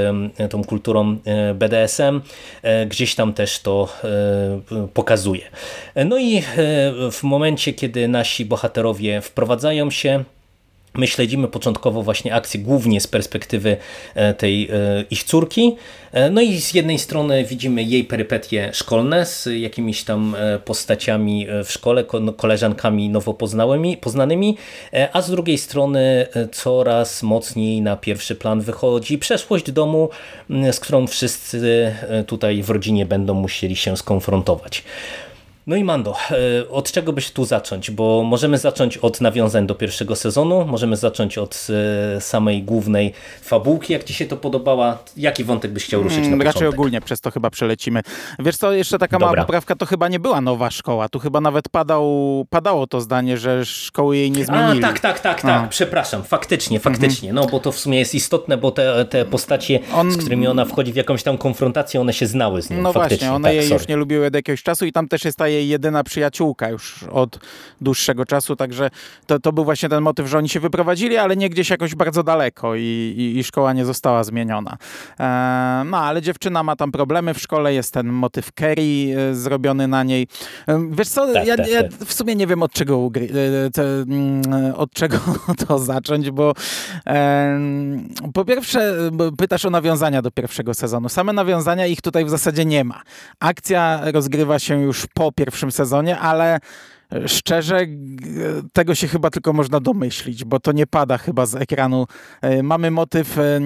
tą 0.51 0.65
kulturą 0.65 1.17
e, 1.25 1.55
BDSM, 1.55 2.21
e, 2.63 2.87
gdzieś 2.87 3.15
tam 3.15 3.33
też 3.33 3.59
to 3.61 3.89
e, 4.05 4.87
pokazuje. 4.95 5.43
No 6.07 6.19
i 6.19 6.43
w 7.13 7.23
momencie, 7.23 7.73
kiedy 7.73 8.09
nasi 8.09 8.45
bohaterowie 8.45 9.21
wprowadzają 9.21 9.91
się 9.91 10.25
My 10.95 11.07
śledzimy 11.07 11.49
początkowo 11.49 12.03
właśnie 12.03 12.35
akcję 12.35 12.61
głównie 12.61 13.01
z 13.01 13.07
perspektywy 13.07 13.77
e, 14.15 14.35
tej 14.35 14.69
e, 14.73 15.05
ich 15.11 15.25
córki. 15.25 15.77
E, 16.13 16.31
no 16.31 16.41
i 16.41 16.61
z 16.61 16.75
jednej 16.75 16.99
strony 16.99 17.45
widzimy 17.45 17.83
jej 17.83 18.05
perypetie 18.05 18.71
szkolne 18.73 19.27
z 19.27 19.49
jakimiś 19.57 20.05
tam 20.05 20.37
postaciami 20.65 21.47
w 21.65 21.73
szkole, 21.73 22.05
no, 22.21 22.33
koleżankami 22.33 23.09
nowo 23.09 23.35
poznanymi, 24.01 24.57
a 25.13 25.23
z 25.23 25.31
drugiej 25.31 25.59
strony 25.59 26.27
coraz 26.53 27.23
mocniej 27.23 27.81
na 27.81 27.97
pierwszy 27.97 28.35
plan 28.35 28.61
wychodzi 28.61 29.19
przeszłość 29.19 29.73
domu, 29.73 30.09
z 30.73 30.81
którą 30.81 31.07
wszyscy 31.07 31.93
tutaj 32.27 32.63
w 32.63 32.71
rodzinie 32.71 33.07
będą 33.07 33.35
musieli 33.35 33.77
się 33.77 33.97
skonfrontować. 33.97 34.85
No 35.67 35.77
i 35.77 35.85
Mando, 35.85 36.17
e, 36.31 36.69
od 36.69 36.93
czego 36.93 37.13
byś 37.13 37.31
tu 37.31 37.45
zacząć? 37.45 37.91
Bo 37.91 38.23
możemy 38.23 38.59
zacząć 38.59 38.99
od 38.99 39.21
nawiązań 39.21 39.67
do 39.67 39.75
pierwszego 39.75 40.17
sezonu, 40.17 40.67
możemy 40.67 40.97
zacząć 40.97 41.39
od 41.39 41.67
e, 42.17 42.21
samej 42.21 42.63
głównej 42.63 43.13
fabułki, 43.43 43.93
jak 43.93 44.05
Ci 44.05 44.15
się 44.15 44.27
to 44.27 44.37
podobała. 44.37 44.99
Jaki 45.17 45.45
wątek 45.45 45.71
byś 45.71 45.85
chciał 45.85 46.03
ruszyć 46.03 46.19
na 46.19 46.25
hmm, 46.25 46.43
Raczej 46.43 46.69
ogólnie, 46.69 47.01
przez 47.01 47.21
to 47.21 47.31
chyba 47.31 47.51
przelecimy. 47.51 48.01
Wiesz 48.39 48.57
co, 48.57 48.73
jeszcze 48.73 48.99
taka 48.99 49.19
Dobra. 49.19 49.27
mała 49.27 49.47
poprawka, 49.47 49.77
to 49.77 49.87
chyba 49.87 50.09
nie 50.09 50.21
była 50.21 50.41
nowa 50.41 50.71
szkoła. 50.71 51.09
Tu 51.09 51.19
chyba 51.19 51.41
nawet 51.41 51.69
padał, 51.69 52.07
padało 52.51 52.87
to 52.87 53.01
zdanie, 53.01 53.39
że 53.39 53.65
szkoły 53.65 54.17
jej 54.17 54.31
nie 54.31 54.45
zmienili. 54.45 54.79
A, 54.79 54.89
tak, 54.89 55.01
tak, 55.01 55.21
tak, 55.21 55.43
tak, 55.43 55.69
przepraszam, 55.69 56.23
faktycznie, 56.23 56.77
mhm. 56.77 56.95
faktycznie, 56.95 57.31
mhm. 57.31 57.47
no 57.47 57.53
bo 57.53 57.61
to 57.61 57.73
w 57.73 57.79
sumie 57.79 57.99
jest 57.99 58.15
istotne, 58.15 58.57
bo 58.57 58.71
te, 58.71 59.05
te 59.05 59.25
postacie, 59.25 59.81
On... 59.95 60.11
z 60.11 60.17
którymi 60.17 60.47
ona 60.47 60.65
wchodzi 60.65 60.93
w 60.93 60.97
jakąś 60.97 61.23
tam 61.23 61.39
konfrontację, 61.39 62.01
one 62.01 62.13
się 62.13 62.27
znały 62.27 62.63
z 62.63 62.71
nim. 62.71 62.83
No 62.83 62.93
faktycznie. 62.93 63.17
właśnie, 63.17 63.37
one 63.37 63.49
tak, 63.49 63.55
jej 63.55 63.65
sorry. 63.65 63.81
już 63.81 63.89
nie 63.89 63.97
lubiły 63.97 64.27
od 64.27 64.35
jakiegoś 64.35 64.63
czasu 64.63 64.87
i 64.87 64.93
tam 64.93 65.09
też 65.09 65.25
jest 65.25 65.39
ta 65.39 65.49
jej 65.49 65.60
jedyna 65.69 66.05
przyjaciółka 66.05 66.69
już 66.69 67.03
od 67.03 67.39
dłuższego 67.81 68.25
czasu, 68.27 68.57
także 68.57 68.91
to, 69.27 69.39
to 69.39 69.53
był 69.53 69.65
właśnie 69.65 69.89
ten 69.89 70.03
motyw, 70.03 70.27
że 70.27 70.39
oni 70.39 70.49
się 70.49 70.61
wyprowadzili, 70.61 71.17
ale 71.17 71.37
nie 71.37 71.51
gdzieś 71.51 71.71
jakoś 71.71 71.95
bardzo 71.95 72.23
daleko 72.23 72.75
i, 72.75 72.81
i, 73.17 73.39
i 73.39 73.45
szkoła 73.45 73.73
nie 73.73 73.85
została 73.85 74.25
zmieniona. 74.25 74.77
E, 75.21 75.83
no, 75.87 75.99
ale 75.99 76.23
dziewczyna 76.23 76.63
ma 76.63 76.77
tam 76.77 76.93
problemy 76.93 77.35
w 77.35 77.41
szkole, 77.41 77.75
jest 77.75 77.95
ten 77.95 78.07
motyw 78.07 78.53
Kerry 78.53 78.83
e, 78.83 79.35
zrobiony 79.35 79.89
na 79.89 80.03
niej. 80.03 80.27
E, 80.69 80.89
wiesz 80.91 81.09
co, 81.09 81.33
tak, 81.33 81.47
ja, 81.47 81.57
tak, 81.57 81.69
ja, 81.69 81.83
tak. 81.83 81.93
w 81.93 82.13
sumie 82.13 82.37
nie 82.37 82.47
wiem 82.47 82.63
od 82.63 82.73
czego, 82.73 82.99
ugry, 82.99 83.29
e, 83.67 83.71
te, 83.71 83.83
mm, 83.83 84.43
od 84.77 84.93
czego 84.93 85.19
to 85.67 85.79
zacząć, 85.79 86.31
bo 86.31 86.55
po 88.35 88.45
pierwsze 88.45 88.97
pytasz 89.39 89.65
o 89.65 89.71
nawiązania 89.71 90.23
do 90.23 90.31
pierwszego 90.31 90.75
sezonu. 90.75 91.09
Same 91.09 91.33
nawiązania 91.33 91.87
ich 91.87 92.01
tutaj 92.01 92.25
w 92.25 92.31
zasadzie 92.31 92.65
nie 92.65 92.85
ma. 92.85 93.03
Akcja 93.41 94.01
rozgrywa 94.13 94.59
się 94.59 94.81
już 94.81 95.07
po 95.15 95.33
pierwszym 95.41 95.73
sezonie, 95.73 96.19
ale 96.19 96.61
Szczerze, 97.27 97.87
tego 98.73 98.95
się 98.95 99.09
chyba 99.09 99.31
tylko 99.31 99.53
można 99.53 99.81
domyślić, 99.81 100.45
bo 100.45 100.61
to 100.61 100.73
nie 100.73 100.87
pada 100.87 101.19
chyba 101.19 101.47
z 101.47 101.55
ekranu. 101.55 102.07
E, 102.43 102.63
mamy 102.63 102.91
motyw 102.91 103.39
e, 103.39 103.61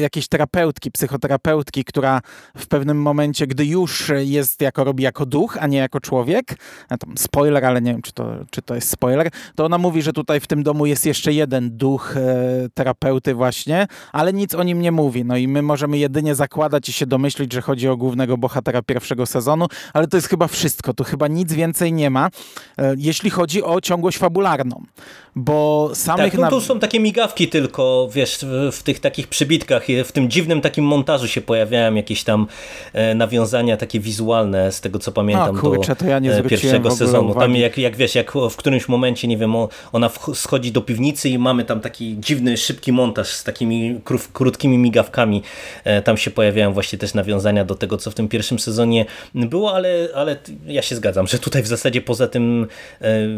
jakiejś 0.00 0.28
terapeutki, 0.28 0.90
psychoterapeutki, 0.90 1.84
która 1.84 2.20
w 2.56 2.66
pewnym 2.66 3.02
momencie, 3.02 3.46
gdy 3.46 3.66
już 3.66 4.12
jest 4.18 4.62
jako 4.62 4.84
robi 4.84 5.04
jako 5.04 5.26
duch, 5.26 5.56
a 5.60 5.66
nie 5.66 5.78
jako 5.78 6.00
człowiek, 6.00 6.56
spoiler, 7.16 7.64
ale 7.64 7.82
nie 7.82 7.92
wiem, 7.92 8.02
czy 8.02 8.12
to, 8.12 8.34
czy 8.50 8.62
to 8.62 8.74
jest 8.74 8.90
spoiler, 8.90 9.30
to 9.54 9.64
ona 9.64 9.78
mówi, 9.78 10.02
że 10.02 10.12
tutaj 10.12 10.40
w 10.40 10.46
tym 10.46 10.62
domu 10.62 10.86
jest 10.86 11.06
jeszcze 11.06 11.32
jeden 11.32 11.76
duch 11.76 12.16
e, 12.16 12.68
terapeuty 12.74 13.34
właśnie, 13.34 13.86
ale 14.12 14.32
nic 14.32 14.54
o 14.54 14.62
nim 14.62 14.82
nie 14.82 14.92
mówi. 14.92 15.24
No 15.24 15.36
i 15.36 15.48
my 15.48 15.62
możemy 15.62 15.98
jedynie 15.98 16.34
zakładać 16.34 16.88
i 16.88 16.92
się 16.92 17.06
domyślić, 17.06 17.52
że 17.52 17.60
chodzi 17.60 17.88
o 17.88 17.96
głównego 17.96 18.38
bohatera 18.38 18.82
pierwszego 18.82 19.26
sezonu, 19.26 19.66
ale 19.92 20.06
to 20.06 20.16
jest 20.16 20.28
chyba 20.28 20.48
wszystko. 20.48 20.94
Tu 20.94 21.04
chyba 21.04 21.28
nic 21.28 21.52
więcej 21.52 21.92
nie 21.92 22.10
ma 22.10 22.28
jeśli 22.96 23.30
chodzi 23.30 23.62
o 23.62 23.80
ciągłość 23.80 24.18
fabularną, 24.18 24.82
bo 25.36 25.90
samych... 25.94 26.32
Tak, 26.32 26.40
no 26.40 26.50
to 26.50 26.60
są 26.60 26.80
takie 26.80 27.00
migawki 27.00 27.48
tylko, 27.48 28.08
wiesz, 28.12 28.38
w, 28.72 28.82
tych 28.82 29.00
takich 29.00 29.28
przybitkach, 29.28 29.86
w 30.04 30.12
tym 30.12 30.30
dziwnym 30.30 30.60
takim 30.60 30.84
montażu 30.84 31.28
się 31.28 31.40
pojawiają 31.40 31.94
jakieś 31.94 32.24
tam 32.24 32.46
e, 32.92 33.14
nawiązania 33.14 33.76
takie 33.76 34.00
wizualne, 34.00 34.72
z 34.72 34.80
tego 34.80 34.98
co 34.98 35.12
pamiętam, 35.12 35.54
no, 35.54 35.60
kurczę, 35.60 35.96
do 36.00 36.06
ja 36.06 36.16
e, 36.16 36.42
pierwszego 36.42 36.90
sezonu. 36.90 37.34
Tam 37.34 37.56
jak, 37.56 37.78
jak 37.78 37.96
wiesz, 37.96 38.14
jak 38.14 38.32
w 38.50 38.56
którymś 38.56 38.88
momencie, 38.88 39.28
nie 39.28 39.36
wiem, 39.36 39.54
ona 39.92 40.10
schodzi 40.34 40.72
do 40.72 40.80
piwnicy 40.80 41.28
i 41.28 41.38
mamy 41.38 41.64
tam 41.64 41.80
taki 41.80 42.16
dziwny, 42.20 42.56
szybki 42.56 42.92
montaż 42.92 43.28
z 43.28 43.44
takimi 43.44 44.00
krótkimi 44.32 44.78
migawkami. 44.78 45.42
E, 45.84 46.02
tam 46.02 46.16
się 46.16 46.30
pojawiają 46.30 46.72
właśnie 46.72 46.98
też 46.98 47.14
nawiązania 47.14 47.64
do 47.64 47.74
tego, 47.74 47.96
co 47.96 48.10
w 48.10 48.14
tym 48.14 48.28
pierwszym 48.28 48.58
sezonie 48.58 49.06
było, 49.34 49.74
ale, 49.74 50.08
ale 50.14 50.36
ja 50.66 50.82
się 50.82 50.96
zgadzam, 50.96 51.26
że 51.26 51.38
tutaj 51.38 51.62
w 51.62 51.66
zasadzie 51.66 52.00
poza 52.00 52.28
tym 52.28 52.66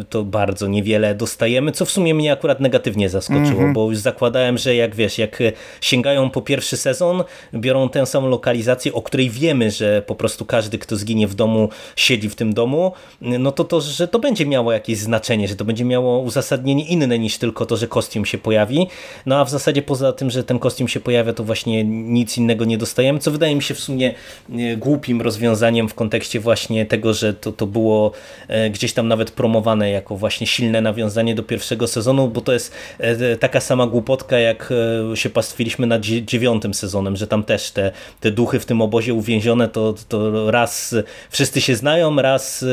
to 0.08 0.24
bardzo 0.24 0.66
niewiele 0.66 1.14
dostajemy, 1.14 1.72
co 1.72 1.84
w 1.84 1.90
sumie 1.90 2.14
mnie 2.14 2.32
akurat 2.32 2.60
negatywnie 2.60 3.08
zaskoczyło, 3.08 3.60
mm 3.60 3.70
-hmm. 3.70 3.74
bo 3.74 3.90
już 3.90 3.98
zakładałem, 3.98 4.58
że 4.58 4.74
jak 4.74 4.94
wiesz, 4.94 5.18
jak 5.18 5.42
sięgają 5.80 6.30
po 6.30 6.42
pierwszy 6.42 6.76
sezon, 6.76 7.24
biorą 7.54 7.88
tę 7.88 8.06
samą 8.06 8.28
lokalizację, 8.28 8.92
o 8.92 9.02
której 9.02 9.30
wiemy, 9.30 9.70
że 9.70 10.02
po 10.02 10.14
prostu 10.14 10.44
każdy, 10.44 10.78
kto 10.78 10.96
zginie 10.96 11.28
w 11.28 11.34
domu, 11.34 11.68
siedzi 11.96 12.28
w 12.28 12.34
tym 12.34 12.54
domu, 12.54 12.92
no 13.20 13.52
to 13.52 13.64
to, 13.64 13.80
że 13.80 14.08
to 14.08 14.18
będzie 14.18 14.46
miało 14.46 14.72
jakieś 14.72 14.98
znaczenie, 14.98 15.48
że 15.48 15.56
to 15.56 15.64
będzie 15.64 15.84
miało 15.84 16.18
uzasadnienie 16.18 16.84
inne 16.84 17.18
niż 17.18 17.38
tylko 17.38 17.66
to, 17.66 17.76
że 17.76 17.88
kostium 17.88 18.26
się 18.26 18.38
pojawi. 18.38 18.86
No 19.26 19.36
a 19.38 19.44
w 19.44 19.50
zasadzie 19.50 19.82
poza 19.82 20.12
tym, 20.12 20.30
że 20.30 20.44
ten 20.44 20.58
kostium 20.58 20.88
się 20.88 21.00
pojawia, 21.00 21.32
to 21.32 21.44
właśnie 21.44 21.84
nic 21.84 22.38
innego 22.38 22.64
nie 22.64 22.78
dostajemy, 22.78 23.18
co 23.18 23.30
wydaje 23.30 23.54
mi 23.54 23.62
się 23.62 23.74
w 23.74 23.80
sumie 23.80 24.14
e, 24.52 24.76
głupim 24.76 25.22
rozwiązaniem 25.22 25.88
w 25.88 25.94
kontekście 25.94 26.40
właśnie 26.40 26.86
tego, 26.86 27.14
że 27.14 27.34
to, 27.34 27.52
to 27.52 27.66
było 27.66 28.12
e, 28.48 28.70
gdzieś 28.70 28.92
tam 28.92 29.08
nawet 29.08 29.29
promowane 29.30 29.90
jako 29.90 30.16
właśnie 30.16 30.46
silne 30.46 30.80
nawiązanie 30.80 31.34
do 31.34 31.42
pierwszego 31.42 31.86
sezonu, 31.86 32.28
bo 32.28 32.40
to 32.40 32.52
jest 32.52 32.72
e, 32.98 33.36
taka 33.36 33.60
sama 33.60 33.86
głupotka, 33.86 34.38
jak 34.38 34.72
e, 35.12 35.16
się 35.16 35.30
pastwiliśmy 35.30 35.86
nad 35.86 36.02
dziewiątym 36.02 36.74
sezonem, 36.74 37.16
że 37.16 37.26
tam 37.26 37.42
też 37.42 37.70
te, 37.70 37.92
te 38.20 38.30
duchy 38.30 38.60
w 38.60 38.66
tym 38.66 38.82
obozie 38.82 39.14
uwięzione, 39.14 39.68
to, 39.68 39.94
to 40.08 40.50
raz 40.50 40.94
wszyscy 41.30 41.60
się 41.60 41.76
znają, 41.76 42.22
raz 42.22 42.62
e, 42.62 42.66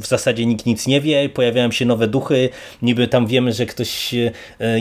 w 0.00 0.06
zasadzie 0.06 0.46
nikt 0.46 0.66
nic 0.66 0.86
nie 0.86 1.00
wie, 1.00 1.28
pojawiają 1.28 1.70
się 1.70 1.84
nowe 1.84 2.08
duchy, 2.08 2.48
niby 2.82 3.08
tam 3.08 3.26
wiemy, 3.26 3.52
że 3.52 3.66
ktoś 3.66 4.14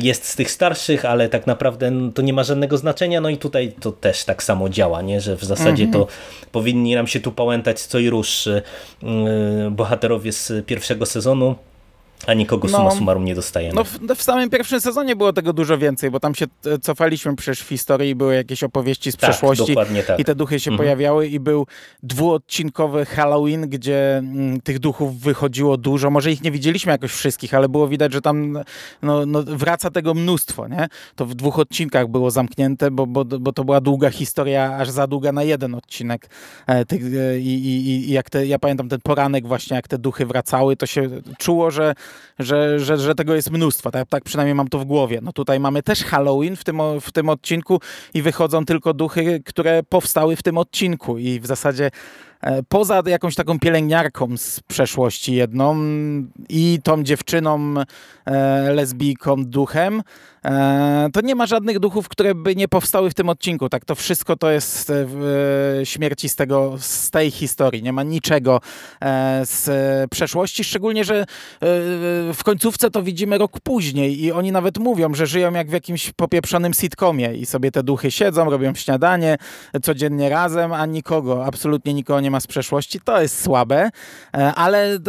jest 0.01 0.25
z 0.25 0.35
tych 0.35 0.51
starszych, 0.51 1.05
ale 1.05 1.29
tak 1.29 1.47
naprawdę 1.47 1.91
to 2.13 2.21
nie 2.21 2.33
ma 2.33 2.43
żadnego 2.43 2.77
znaczenia, 2.77 3.21
no 3.21 3.29
i 3.29 3.37
tutaj 3.37 3.71
to 3.79 3.91
też 3.91 4.25
tak 4.25 4.43
samo 4.43 4.69
działa, 4.69 5.01
nie? 5.01 5.21
że 5.21 5.35
w 5.35 5.43
zasadzie 5.43 5.87
to 5.87 5.99
mhm. 5.99 6.17
powinni 6.51 6.95
nam 6.95 7.07
się 7.07 7.19
tu 7.19 7.31
pałętać 7.31 7.81
co 7.81 7.99
i 7.99 8.09
rusz 8.09 8.49
bohaterowie 9.71 10.31
z 10.31 10.65
pierwszego 10.65 10.98
sezonu 11.05 11.55
a 12.29 12.33
nikogo 12.33 12.67
no, 12.67 12.77
summa 12.77 12.91
summarum 12.91 13.25
nie 13.25 13.35
dostajemy. 13.35 13.75
No 13.75 13.83
w, 13.83 13.99
w, 14.15 14.23
samym 14.23 14.49
pierwszym 14.49 14.81
sezonie 14.81 15.15
było 15.15 15.33
tego 15.33 15.53
dużo 15.53 15.77
więcej, 15.77 16.11
bo 16.11 16.19
tam 16.19 16.35
się 16.35 16.45
e, 16.65 16.77
cofaliśmy 16.79 17.35
przecież 17.35 17.61
w 17.61 17.67
historii, 17.67 18.15
były 18.15 18.35
jakieś 18.35 18.63
opowieści 18.63 19.11
z 19.11 19.17
tak, 19.17 19.29
przeszłości 19.29 19.75
tak. 19.75 20.19
i 20.19 20.25
te 20.25 20.35
duchy 20.35 20.59
się 20.59 20.71
mhm. 20.71 20.85
pojawiały 20.85 21.27
i 21.27 21.39
był 21.39 21.67
dwuodcinkowy 22.03 23.05
Halloween, 23.05 23.69
gdzie 23.69 24.17
m, 24.17 24.31
mm, 24.31 24.61
tych 24.61 24.79
duchów 24.79 25.19
wychodziło 25.19 25.77
dużo. 25.77 26.09
Może 26.09 26.31
ich 26.31 26.43
nie 26.43 26.51
widzieliśmy 26.51 26.91
jakoś 26.91 27.11
wszystkich, 27.11 27.53
ale 27.53 27.69
było 27.69 27.87
widać, 27.87 28.13
że 28.13 28.21
tam 28.21 28.59
no, 29.01 29.25
no, 29.25 29.43
wraca 29.43 29.91
tego 29.91 30.13
mnóstwo, 30.13 30.67
nie? 30.67 30.87
To 31.15 31.25
w 31.25 31.35
dwóch 31.35 31.59
odcinkach 31.59 32.07
było 32.07 32.31
zamknięte, 32.31 32.91
bo, 32.91 33.07
bo, 33.07 33.25
bo 33.25 33.53
to 33.53 33.63
była 33.63 33.81
długa 33.81 34.09
historia, 34.09 34.77
aż 34.77 34.89
za 34.89 35.07
długa 35.07 35.31
na 35.31 35.43
jeden 35.43 35.75
odcinek. 35.75 36.29
E, 36.67 36.85
tych, 36.85 37.01
e, 37.01 37.39
i, 37.39 37.65
i, 37.65 38.09
I 38.09 38.11
jak 38.11 38.29
te, 38.29 38.47
ja 38.47 38.59
pamiętam 38.59 38.89
ten 38.89 38.99
poranek 39.03 39.47
właśnie, 39.47 39.75
jak 39.75 39.87
te 39.87 39.97
duchy 39.97 40.25
wracały, 40.25 40.75
to 40.75 40.85
się 40.85 41.09
czuło, 41.37 41.71
że 41.71 41.95
że, 42.39 42.79
że, 42.79 42.97
że 42.97 43.15
tego 43.15 43.35
jest 43.35 43.51
mnóstwo. 43.51 43.91
Tak, 43.91 44.09
tak 44.09 44.23
przynajmniej 44.23 44.55
mam 44.55 44.67
to 44.67 44.79
w 44.79 44.85
głowie. 44.85 45.19
No 45.21 45.33
tutaj 45.33 45.59
mamy 45.59 45.83
też 45.83 46.03
Halloween 46.03 46.55
w 46.55 46.63
tym, 46.63 46.79
w 47.01 47.11
tym 47.11 47.29
odcinku 47.29 47.79
i 48.13 48.21
wychodzą 48.21 48.65
tylko 48.65 48.93
duchy, 48.93 49.41
które 49.45 49.83
powstały 49.83 50.35
w 50.35 50.43
tym 50.43 50.57
odcinku 50.57 51.17
i 51.17 51.39
w 51.39 51.45
zasadzie 51.45 51.91
e, 52.41 52.63
poza 52.63 53.01
jakąś 53.05 53.35
taką 53.35 53.59
pielęgniarką 53.59 54.37
z 54.37 54.59
przeszłości 54.59 55.33
jedną 55.33 55.75
i 56.49 56.79
tą 56.83 57.03
dziewczyną 57.03 57.73
e, 58.25 58.73
lesbijką 58.73 59.45
duchem, 59.45 60.01
to 61.13 61.21
nie 61.21 61.35
ma 61.35 61.45
żadnych 61.45 61.79
duchów, 61.79 62.09
które 62.09 62.35
by 62.35 62.55
nie 62.55 62.67
powstały 62.67 63.09
w 63.09 63.13
tym 63.13 63.29
odcinku. 63.29 63.69
Tak, 63.69 63.85
to 63.85 63.95
wszystko 63.95 64.35
to 64.35 64.49
jest 64.51 64.91
w 64.91 65.81
śmierci 65.83 66.29
z, 66.29 66.35
tego, 66.35 66.75
z 66.79 67.11
tej 67.11 67.31
historii. 67.31 67.83
Nie 67.83 67.93
ma 67.93 68.03
niczego 68.03 68.61
z 69.43 69.69
przeszłości, 70.09 70.63
szczególnie, 70.63 71.03
że 71.03 71.25
w 72.33 72.39
końcówce 72.43 72.91
to 72.91 73.03
widzimy 73.03 73.37
rok 73.37 73.59
później 73.59 74.23
i 74.23 74.31
oni 74.31 74.51
nawet 74.51 74.77
mówią, 74.77 75.13
że 75.13 75.27
żyją 75.27 75.53
jak 75.53 75.69
w 75.69 75.73
jakimś 75.73 76.11
popieprzonym 76.11 76.73
sitcomie 76.73 77.33
i 77.33 77.45
sobie 77.45 77.71
te 77.71 77.83
duchy 77.83 78.11
siedzą, 78.11 78.49
robią 78.49 78.75
śniadanie 78.75 79.37
codziennie 79.83 80.29
razem, 80.29 80.73
a 80.73 80.85
nikogo, 80.85 81.45
absolutnie 81.45 81.93
nikogo 81.93 82.21
nie 82.21 82.31
ma 82.31 82.39
z 82.39 82.47
przeszłości. 82.47 82.99
To 83.03 83.21
jest 83.21 83.43
słabe, 83.43 83.89
e, 84.33 84.53
ale 84.53 84.99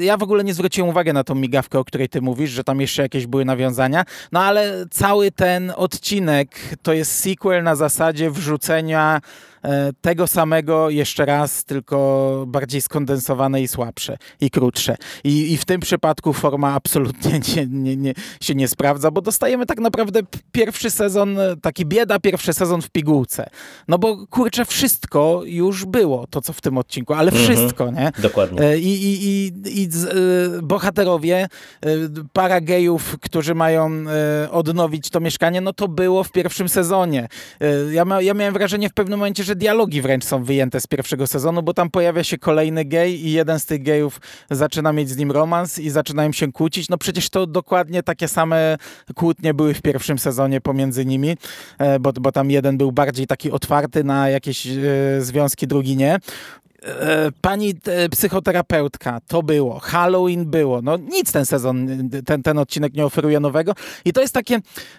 ja 0.00 0.16
w 0.16 0.22
ogóle 0.22 0.44
nie 0.44 0.54
zwróciłem 0.54 0.90
uwagi 0.90 1.12
na 1.12 1.24
tą 1.24 1.34
migawkę, 1.34 1.78
o 1.78 1.84
której 1.84 2.08
ty 2.08 2.20
mówisz, 2.20 2.50
że 2.50 2.64
tam 2.64 2.80
jeszcze 2.80 3.02
jakieś 3.02 3.26
były 3.26 3.44
nawiązania. 3.44 4.04
No 4.32 4.40
ale 4.40 4.77
cały 4.90 5.30
ten 5.30 5.72
odcinek 5.76 6.58
to 6.82 6.92
jest 6.92 7.20
sequel 7.20 7.62
na 7.62 7.76
zasadzie 7.76 8.30
wrzucenia 8.30 9.20
tego 10.00 10.26
samego 10.26 10.90
jeszcze 10.90 11.26
raz, 11.26 11.64
tylko 11.64 12.44
bardziej 12.46 12.80
skondensowane 12.80 13.62
i 13.62 13.68
słabsze 13.68 14.18
i 14.40 14.50
krótsze. 14.50 14.96
I, 15.24 15.52
i 15.52 15.56
w 15.56 15.64
tym 15.64 15.80
przypadku 15.80 16.32
forma 16.32 16.74
absolutnie 16.74 17.40
nie, 17.56 17.66
nie, 17.66 17.96
nie, 17.96 18.14
się 18.40 18.54
nie 18.54 18.68
sprawdza, 18.68 19.10
bo 19.10 19.20
dostajemy 19.20 19.66
tak 19.66 19.78
naprawdę 19.78 20.20
pierwszy 20.52 20.90
sezon, 20.90 21.38
taki 21.62 21.86
bieda 21.86 22.18
pierwszy 22.18 22.52
sezon 22.52 22.82
w 22.82 22.90
pigułce. 22.90 23.50
No 23.88 23.98
bo 23.98 24.26
kurczę, 24.26 24.64
wszystko 24.64 25.42
już 25.44 25.84
było, 25.84 26.26
to 26.30 26.40
co 26.40 26.52
w 26.52 26.60
tym 26.60 26.78
odcinku, 26.78 27.14
ale 27.14 27.32
mhm. 27.32 27.56
wszystko, 27.56 27.90
nie? 27.90 28.12
Dokładnie. 28.18 28.60
E, 28.60 28.78
I, 28.78 29.04
i, 29.04 29.26
i, 29.26 29.52
i 29.82 29.84
e, 29.84 30.62
bohaterowie, 30.62 31.48
para 32.32 32.60
gejów, 32.60 33.16
którzy 33.20 33.54
mają 33.54 34.04
odnowić 34.50 35.10
to 35.10 35.20
mieszkanie, 35.20 35.60
no 35.60 35.72
to 35.72 35.88
było 35.88 36.24
w 36.24 36.32
pierwszym 36.32 36.68
sezonie. 36.68 37.28
Ja, 37.92 38.04
ma, 38.04 38.22
ja 38.22 38.34
miałem 38.34 38.54
wrażenie 38.54 38.88
w 38.88 38.92
pewnym 38.92 39.18
momencie, 39.18 39.44
że 39.48 39.56
dialogi 39.56 40.02
wręcz 40.02 40.24
są 40.24 40.44
wyjęte 40.44 40.80
z 40.80 40.86
pierwszego 40.86 41.26
sezonu, 41.26 41.62
bo 41.62 41.74
tam 41.74 41.90
pojawia 41.90 42.24
się 42.24 42.38
kolejny 42.38 42.84
gej 42.84 43.26
i 43.26 43.32
jeden 43.32 43.60
z 43.60 43.66
tych 43.66 43.82
gejów 43.82 44.20
zaczyna 44.50 44.92
mieć 44.92 45.10
z 45.10 45.16
nim 45.16 45.32
romans 45.32 45.78
i 45.78 45.90
zaczynają 45.90 46.32
się 46.32 46.52
kłócić. 46.52 46.88
No 46.88 46.98
przecież 46.98 47.30
to 47.30 47.46
dokładnie 47.46 48.02
takie 48.02 48.28
same 48.28 48.76
kłótnie 49.14 49.54
były 49.54 49.74
w 49.74 49.82
pierwszym 49.82 50.18
sezonie 50.18 50.60
pomiędzy 50.60 51.04
nimi, 51.04 51.36
e, 51.78 52.00
bo, 52.00 52.12
bo 52.12 52.32
tam 52.32 52.50
jeden 52.50 52.78
był 52.78 52.92
bardziej 52.92 53.26
taki 53.26 53.50
otwarty 53.50 54.04
na 54.04 54.28
jakieś 54.28 54.66
e, 54.66 54.70
związki, 55.20 55.66
drugi 55.66 55.96
nie. 55.96 56.18
E, 56.82 57.32
pani 57.40 57.74
e, 57.86 58.08
psychoterapeutka, 58.08 59.20
to 59.26 59.42
było, 59.42 59.78
Halloween 59.78 60.50
było, 60.50 60.82
no 60.82 60.96
nic 60.96 61.32
ten 61.32 61.46
sezon, 61.46 61.86
ten, 62.26 62.42
ten 62.42 62.58
odcinek 62.58 62.94
nie 62.94 63.06
oferuje 63.06 63.40
nowego 63.40 63.72
i 64.04 64.12
to 64.12 64.20
jest 64.20 64.34
takie, 64.34 64.54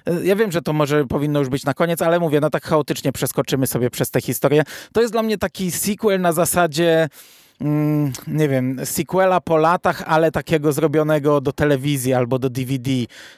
e, 0.06 0.26
ja 0.26 0.36
wiem, 0.36 0.52
że 0.52 0.62
to 0.62 0.74
może 0.74 1.06
powinno 1.08 1.40
już 1.40 1.50
być 1.50 1.66
na 1.66 1.74
koniec, 1.74 2.02
ale 2.02 2.20
mówię, 2.20 2.40
no 2.40 2.50
tak 2.50 2.64
chaotycznie 2.64 3.12
przeskoczymy 3.12 3.68
sobie 3.68 3.90
przez 3.90 4.12
tę 4.12 4.22
historię. 4.22 4.64
To 4.94 5.02
jest 5.02 5.14
dla 5.14 5.24
mnie 5.24 5.38
taki 5.38 5.72
sequel 5.72 6.22
na 6.22 6.34
zasadzie 6.34 7.10
mm, 7.62 8.12
nie 8.28 8.50
wiem, 8.50 8.80
sequela 8.86 9.42
po 9.42 9.58
latach, 9.58 10.04
ale 10.06 10.32
takiego 10.32 10.72
zrobionego 10.72 11.42
do 11.42 11.52
telewizji 11.52 12.14
albo 12.14 12.40
do 12.40 12.50
DVD. 12.50 12.92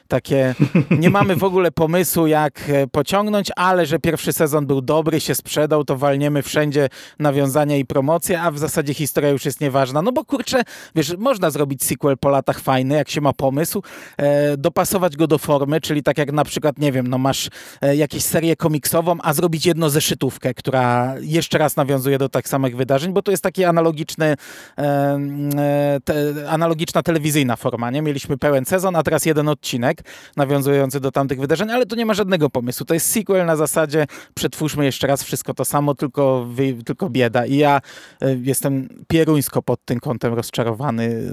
Takie, 0.08 0.54
nie 0.90 1.10
mamy 1.10 1.36
w 1.36 1.44
ogóle 1.44 1.70
pomysłu, 1.70 2.26
jak 2.26 2.62
e, 2.68 2.86
pociągnąć, 2.86 3.50
ale 3.56 3.86
że 3.86 3.98
pierwszy 3.98 4.32
sezon 4.32 4.66
był 4.66 4.80
dobry, 4.80 5.20
się 5.20 5.34
sprzedał, 5.34 5.84
to 5.84 5.96
walniemy 5.96 6.42
wszędzie 6.42 6.88
nawiązania 7.18 7.76
i 7.76 7.84
promocje, 7.84 8.42
a 8.42 8.50
w 8.50 8.58
zasadzie 8.58 8.94
historia 8.94 9.30
już 9.30 9.44
jest 9.44 9.60
nieważna. 9.60 10.02
No 10.02 10.12
bo 10.12 10.24
kurczę, 10.24 10.62
wiesz, 10.94 11.16
można 11.18 11.50
zrobić 11.50 11.84
sequel 11.84 12.18
po 12.18 12.28
latach 12.28 12.60
fajny, 12.60 12.94
jak 12.94 13.10
się 13.10 13.20
ma 13.20 13.32
pomysł, 13.32 13.82
e, 14.16 14.56
dopasować 14.56 15.16
go 15.16 15.26
do 15.26 15.38
formy, 15.38 15.80
czyli 15.80 16.02
tak 16.02 16.18
jak 16.18 16.32
na 16.32 16.44
przykład, 16.44 16.78
nie 16.78 16.92
wiem, 16.92 17.06
no 17.06 17.18
masz 17.18 17.50
e, 17.80 17.96
jakąś 17.96 18.22
serię 18.22 18.56
komiksową, 18.56 19.16
a 19.22 19.32
zrobić 19.32 19.66
jedno 19.66 19.90
zeszytówkę, 19.90 20.54
która 20.54 21.14
jeszcze 21.20 21.58
raz 21.58 21.76
nawiązuje 21.76 22.18
do 22.18 22.28
tak 22.28 22.48
samych 22.48 22.76
wydarzeń, 22.76 23.12
bo 23.12 23.22
to 23.22 23.30
jest 23.30 23.42
taki 23.42 23.64
analogiczny 23.64 24.11
analogiczny, 24.18 24.36
e, 24.78 26.00
te, 26.04 26.50
analogiczna 26.50 27.02
telewizyjna 27.02 27.56
forma. 27.56 27.90
Nie? 27.90 28.02
Mieliśmy 28.02 28.38
pełen 28.38 28.64
sezon, 28.64 28.96
a 28.96 29.02
teraz 29.02 29.26
jeden 29.26 29.48
odcinek 29.48 30.02
nawiązujący 30.36 31.00
do 31.00 31.10
tamtych 31.10 31.40
wydarzeń, 31.40 31.70
ale 31.70 31.86
to 31.86 31.96
nie 31.96 32.06
ma 32.06 32.14
żadnego 32.14 32.50
pomysłu. 32.50 32.86
To 32.86 32.94
jest 32.94 33.10
sequel 33.10 33.46
na 33.46 33.56
zasadzie 33.56 34.06
przetwórzmy 34.34 34.84
jeszcze 34.84 35.06
raz 35.06 35.22
wszystko 35.22 35.54
to 35.54 35.64
samo, 35.64 35.94
tylko, 35.94 36.46
tylko 36.86 37.10
bieda. 37.10 37.46
I 37.46 37.56
ja 37.56 37.80
e, 38.22 38.36
jestem 38.42 38.88
pieruńsko 39.08 39.62
pod 39.62 39.84
tym 39.84 40.00
kątem 40.00 40.34
rozczarowany. 40.34 41.32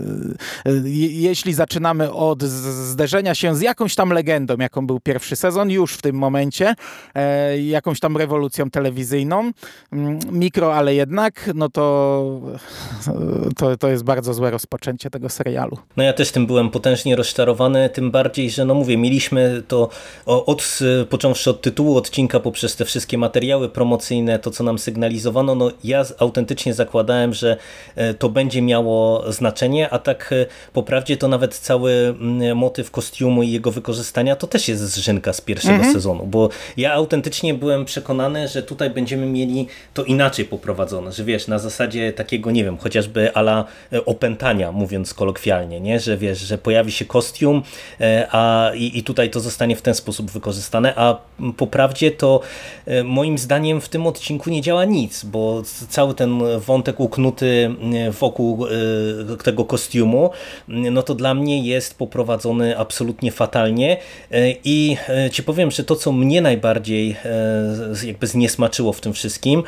E, 0.65 0.71
jeśli 0.89 1.53
zaczynamy 1.53 2.11
od 2.11 2.43
zderzenia 2.43 3.35
się 3.35 3.55
z 3.55 3.61
jakąś 3.61 3.95
tam 3.95 4.09
legendą, 4.09 4.55
jaką 4.57 4.87
był 4.87 4.99
pierwszy 4.99 5.35
sezon, 5.35 5.71
już 5.71 5.93
w 5.93 6.01
tym 6.01 6.15
momencie, 6.15 6.75
jakąś 7.63 7.99
tam 7.99 8.17
rewolucją 8.17 8.69
telewizyjną, 8.69 9.51
mm, 9.91 10.19
mikro, 10.31 10.75
ale 10.75 10.95
jednak, 10.95 11.49
no 11.55 11.69
to 11.69 12.41
to, 13.57 13.77
to 13.77 13.87
jest 13.87 14.03
bardzo 14.03 14.33
złe 14.33 14.51
rozpoczęcie 14.51 15.09
tego 15.09 15.29
serialu. 15.29 15.77
No 15.97 16.03
ja 16.03 16.13
też 16.13 16.31
tym 16.31 16.47
byłem 16.47 16.69
potężnie 16.69 17.15
rozczarowany, 17.15 17.89
tym 17.89 18.11
bardziej, 18.11 18.49
że 18.49 18.65
no 18.65 18.73
mówię, 18.73 18.97
mieliśmy 18.97 19.63
to 19.67 19.89
od, 20.25 20.79
począwszy 21.09 21.49
od 21.49 21.61
tytułu 21.61 21.97
odcinka 21.97 22.39
poprzez 22.39 22.75
te 22.75 22.85
wszystkie 22.85 23.17
materiały 23.17 23.69
promocyjne, 23.69 24.39
to 24.39 24.51
co 24.51 24.63
nam 24.63 24.79
sygnalizowano, 24.79 25.55
no 25.55 25.71
ja 25.83 26.05
autentycznie 26.19 26.73
zakładałem, 26.73 27.33
że 27.33 27.57
e, 27.95 28.13
to 28.13 28.29
będzie 28.29 28.61
miało 28.61 29.31
znaczenie, 29.31 29.89
a 29.89 29.99
tak 29.99 30.33
e, 30.33 30.45
po 30.73 30.83
prawdzie 30.83 31.17
to 31.17 31.27
nawet 31.27 31.55
cały 31.57 31.91
mm, 31.91 32.57
motyw 32.57 32.91
kostiumu 32.91 33.43
i 33.43 33.51
jego 33.51 33.71
wykorzystania 33.71 34.35
to 34.35 34.47
też 34.47 34.67
jest 34.67 34.81
zżynka 34.81 35.33
z 35.33 35.41
pierwszego 35.41 35.75
mhm. 35.75 35.93
sezonu, 35.93 36.25
bo 36.25 36.49
ja 36.77 36.93
autentycznie 36.93 37.53
byłem 37.53 37.85
przekonany, 37.85 38.47
że 38.47 38.63
tutaj 38.63 38.89
będziemy 38.89 39.25
mieli 39.25 39.67
to 39.93 40.03
inaczej 40.03 40.45
poprowadzone, 40.45 41.11
że 41.11 41.23
wiesz, 41.23 41.47
na 41.47 41.59
zasadzie 41.59 42.13
takiego, 42.13 42.51
nie 42.51 42.58
wiem, 42.63 42.77
chociażby 42.77 43.33
ala 43.33 43.65
e, 43.93 44.05
opętania, 44.05 44.71
mówiąc 44.71 45.13
kolokwialnie, 45.13 45.81
nie? 45.81 45.99
że 45.99 46.17
wiesz, 46.17 46.39
że 46.39 46.57
pojawi 46.57 46.91
się 46.91 47.05
kostium 47.05 47.63
e, 48.01 48.27
a, 48.31 48.71
i, 48.75 48.97
i 48.97 49.03
tutaj 49.03 49.29
to 49.29 49.39
zostanie 49.39 49.75
w 49.75 49.81
ten 49.81 49.95
sposób 49.95 50.31
wykorzystane, 50.31 50.93
a 50.95 51.17
po 51.57 51.67
prawdzie 51.67 52.11
to 52.11 52.41
e, 52.85 53.03
moim 53.03 53.37
zdaniem 53.37 53.81
w 53.81 53.89
tym 53.89 54.07
odcinku 54.07 54.49
nie 54.49 54.61
działa 54.61 54.85
nic, 54.85 55.25
bo 55.25 55.63
cały 55.89 56.13
ten 56.13 56.59
wątek 56.59 56.99
uknuty 56.99 57.75
wokół 58.19 58.65
tego 59.43 59.65
kostiumu, 59.65 60.29
no 60.67 61.03
to 61.03 61.15
dla 61.15 61.33
mnie 61.33 61.67
jest 61.67 61.97
poprowadzony 61.97 62.77
absolutnie 62.77 63.31
fatalnie 63.31 63.97
i 64.63 64.97
ci 65.31 65.43
powiem, 65.43 65.71
że 65.71 65.83
to 65.83 65.95
co 65.95 66.11
mnie 66.11 66.41
najbardziej 66.41 67.15
jakby 68.03 68.27
zniesmaczyło 68.27 68.93
w 68.93 69.01
tym 69.01 69.13
wszystkim, 69.13 69.63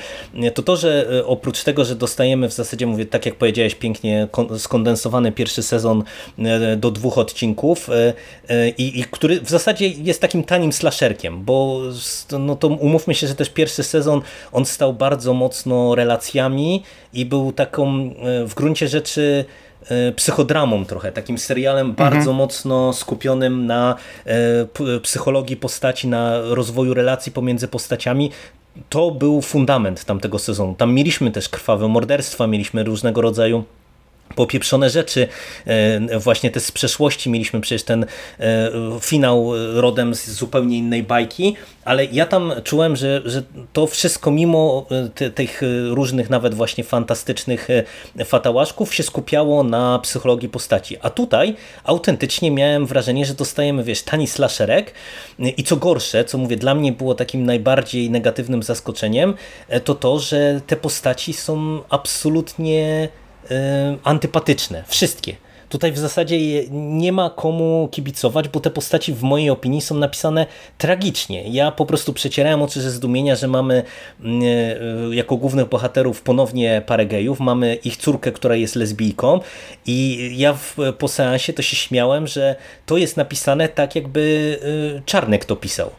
to 0.54 0.64
to, 0.64 0.76
że 0.76 1.08
oprócz 1.26 1.64
tego, 1.64 1.86
że 1.86 1.96
dostajemy 1.96 2.50
w 2.50 2.54
zasadzie 2.54 2.81
mówię, 2.88 3.06
tak 3.06 3.26
jak 3.26 3.36
powiedziałeś 3.36 3.76
pięknie, 3.76 4.28
skondensowany 4.58 5.32
pierwszy 5.32 5.64
sezon 5.64 6.04
e, 6.40 6.78
do 6.78 6.92
dwóch 6.92 7.18
odcinków 7.18 7.90
e, 7.90 8.14
e, 8.50 8.70
i, 8.70 9.00
i 9.00 9.04
który 9.04 9.42
w 9.42 9.50
zasadzie 9.50 9.88
jest 9.88 10.22
takim 10.22 10.44
tanim 10.44 10.74
slasherkiem, 10.74 11.44
bo 11.44 11.82
no 12.40 12.56
to 12.56 12.68
umówmy 12.68 13.16
się, 13.16 13.28
że 13.28 13.36
też 13.36 13.50
pierwszy 13.50 13.84
sezon 13.84 14.22
on 14.52 14.66
stał 14.66 14.94
bardzo 14.94 15.34
mocno 15.34 15.96
relacjami 15.96 16.84
i 17.14 17.26
był 17.26 17.52
taką 17.52 18.10
w 18.46 18.54
gruncie 18.56 18.88
rzeczy 18.88 19.46
psychodramą 20.16 20.86
trochę, 20.86 21.12
takim 21.12 21.38
serialem 21.38 21.90
mhm. 21.90 22.10
bardzo 22.10 22.34
mocno 22.34 22.94
skupionym 22.94 23.66
na 23.66 23.96
psychologii 25.04 25.58
postaci, 25.58 26.08
na 26.08 26.42
rozwoju 26.42 26.94
relacji 26.94 27.32
pomiędzy 27.32 27.68
postaciami, 27.68 28.32
to 28.90 29.12
był 29.12 29.42
fundament 29.42 30.06
tamtego 30.06 30.40
sezonu. 30.40 30.76
Tam 30.78 30.94
mieliśmy 30.94 31.32
też 31.32 31.50
krwawe 31.50 31.88
morderstwa, 31.88 32.48
mieliśmy 32.48 32.84
różnego 32.84 33.22
rodzaju 33.22 33.64
popieprzone 34.36 34.90
rzeczy, 34.90 35.28
e, 35.66 36.20
właśnie 36.20 36.52
te 36.52 36.60
z 36.60 36.72
przeszłości, 36.72 37.30
mieliśmy 37.30 37.62
przecież 37.62 37.84
ten 37.84 38.06
e, 38.40 38.72
finał 39.02 39.52
rodem 39.74 40.16
z 40.16 40.30
zupełnie 40.30 40.78
innej 40.78 41.04
bajki, 41.04 41.56
ale 41.86 42.06
ja 42.06 42.26
tam 42.26 42.54
czułem, 42.64 42.96
że, 42.96 43.22
że 43.26 43.44
to 43.74 43.88
wszystko 43.88 44.32
mimo 44.32 44.86
e, 45.22 45.30
tych 45.30 45.62
różnych 45.90 46.30
nawet 46.30 46.54
właśnie 46.54 46.84
fantastycznych 46.84 47.68
fatałaszków 48.26 48.96
się 48.96 49.04
skupiało 49.04 49.64
na 49.64 50.00
psychologii 50.00 50.50
postaci, 50.50 50.98
a 51.02 51.10
tutaj 51.10 51.56
autentycznie 51.84 52.52
miałem 52.52 52.86
wrażenie, 52.86 53.26
że 53.26 53.34
dostajemy 53.34 53.84
wiesz, 53.84 54.04
tani 54.04 54.28
slasherek. 54.28 54.94
I 55.58 55.64
co 55.64 55.76
gorsze, 55.76 56.26
co 56.26 56.38
mówię, 56.38 56.58
dla 56.58 56.76
mnie 56.76 56.92
było 56.92 57.16
takim 57.16 57.46
najbardziej 57.46 58.10
negatywnym 58.10 58.64
zaskoczeniem, 58.64 59.34
to 59.84 59.96
to, 59.96 60.20
że 60.20 60.62
te 60.68 60.76
postaci 60.76 61.34
są 61.34 61.82
absolutnie 61.90 63.10
antypatyczne. 64.04 64.84
Wszystkie. 64.88 65.36
tutaj 65.70 65.92
w 65.92 65.98
zasadzie 65.98 66.38
nie 66.72 67.12
ma 67.12 67.30
komu 67.30 67.90
kibicować, 67.92 68.48
bo 68.48 68.60
te 68.60 68.70
postaci 68.70 69.14
w 69.14 69.24
mojej 69.24 69.50
opinii 69.50 69.82
są 69.82 69.96
napisane 69.96 70.46
tragicznie. 70.78 71.44
Ja 71.50 71.72
po 71.72 71.86
prostu 71.86 72.14
przecierałem 72.14 72.62
oczy 72.62 72.82
ze 72.82 72.92
zdumienia, 72.92 73.36
że 73.36 73.48
mamy 73.48 73.84
mm, 74.20 74.42
e, 75.12 75.16
jako 75.16 75.38
głównych 75.38 75.70
bohaterów 75.70 76.22
ponownie 76.22 76.82
parę 76.86 77.06
gejów, 77.06 77.40
mamy 77.40 77.76
ich 77.76 77.98
córkę, 77.98 78.32
która 78.32 78.56
jest 78.56 78.76
lesbijką 78.76 79.40
i 79.86 80.30
ja 80.38 80.54
w, 80.54 80.76
po 80.98 81.08
seansie 81.08 81.54
to 81.54 81.62
się 81.62 81.76
śmiałem, 81.76 82.28
że 82.28 82.56
to 82.86 82.98
jest 82.98 83.18
napisane 83.18 83.70
tak 83.70 83.96
jakby 83.96 84.58
e, 84.98 85.02
Czarnek 85.06 85.46
to 85.46 85.56
pisał. 85.56 85.92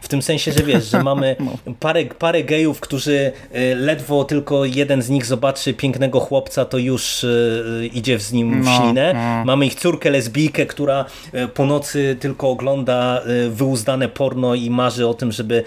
W 0.00 0.08
tym 0.08 0.22
sensie, 0.22 0.52
że 0.52 0.62
wiesz, 0.62 0.84
że 0.84 1.02
mamy 1.02 1.36
no. 1.40 1.74
parę, 1.80 2.04
parę 2.04 2.44
gejów, 2.44 2.80
którzy 2.80 3.32
y, 3.54 3.74
ledwo 3.76 4.24
tylko 4.24 4.64
jeden 4.64 5.02
z 5.02 5.08
nich 5.08 5.26
zobaczy 5.26 5.74
pięknego 5.74 6.20
chłopca, 6.20 6.64
to 6.64 6.78
już 6.78 7.24
y, 7.24 7.90
idzie 7.92 8.18
z 8.18 8.32
nim 8.32 8.62
w 8.62 8.64
no, 8.64 8.76
ślinę. 8.76 9.14
No. 9.14 9.44
Mamy 9.44 9.66
ich 9.66 9.74
córkę 9.74 10.10
lesbijkę, 10.10 10.66
która 10.66 11.04
y, 11.34 11.48
po 11.48 11.66
nocy 11.66 12.16
tylko 12.20 12.50
ogląda 12.50 13.22
wyuzdane 13.50 14.08
porno 14.08 14.54
i 14.54 14.70
marzy 14.70 15.08
o 15.08 15.14
tym, 15.14 15.32
żeby 15.32 15.64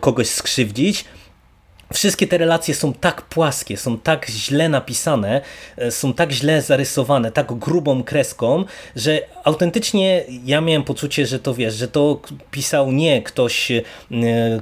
kogoś 0.00 0.28
skrzywdzić. 0.28 1.04
Wszystkie 1.92 2.26
te 2.26 2.38
relacje 2.38 2.74
są 2.74 2.92
tak 2.92 3.22
płaskie, 3.22 3.76
są 3.76 3.98
tak 3.98 4.26
źle 4.30 4.68
napisane, 4.68 5.40
e, 5.76 5.90
są 5.90 6.12
tak 6.12 6.32
źle 6.32 6.62
zarysowane, 6.62 7.32
tak 7.32 7.52
grubą 7.52 8.02
kreską, 8.04 8.64
że 8.96 9.20
autentycznie 9.44 10.24
ja 10.44 10.60
miałem 10.60 10.84
poczucie, 10.84 11.26
że 11.26 11.38
to 11.38 11.54
wiesz, 11.54 11.74
że 11.74 11.88
to 11.88 12.20
pisał 12.50 12.92
nie 12.92 13.22
ktoś, 13.22 13.70
e, 13.70 13.82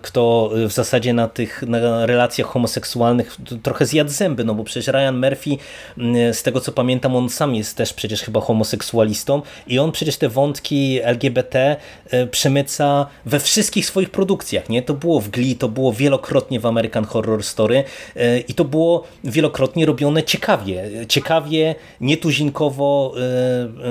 kto 0.02 0.50
w 0.68 0.72
zasadzie 0.72 1.12
na 1.12 1.28
tych 1.28 1.62
na 1.62 2.06
relacjach 2.06 2.48
homoseksualnych 2.48 3.36
trochę 3.62 3.86
zjadł 3.86 4.10
zęby, 4.10 4.44
no 4.44 4.54
bo 4.54 4.64
przecież 4.64 4.86
Ryan 4.94 5.16
Murphy, 5.20 5.50
z 6.32 6.42
tego 6.42 6.60
co 6.60 6.72
pamiętam, 6.72 7.16
on 7.16 7.28
sam 7.28 7.54
jest 7.54 7.76
też 7.76 7.92
przecież 7.92 8.22
chyba 8.22 8.40
homoseksualistą 8.40 9.42
i 9.66 9.78
on 9.78 9.92
przecież 9.92 10.16
te 10.16 10.28
wątki 10.28 11.00
LGBT 11.02 11.76
e, 12.10 12.26
przemyca 12.26 13.06
we 13.26 13.40
wszystkich 13.40 13.86
swoich 13.86 14.10
produkcjach, 14.10 14.68
nie? 14.68 14.82
To 14.82 14.94
było 14.94 15.20
w 15.20 15.28
Glee, 15.28 15.56
to 15.56 15.68
było 15.68 15.92
wielokrotnie 15.92 16.60
w 16.60 16.66
American 16.66 17.04
horror 17.04 17.21
story 17.42 17.84
e, 18.16 18.38
i 18.38 18.54
to 18.54 18.64
było 18.64 19.04
wielokrotnie 19.24 19.86
robione 19.86 20.22
ciekawie, 20.22 20.90
ciekawie, 21.08 21.74
nietuzinkowo, 22.00 23.14
e, 23.16 23.20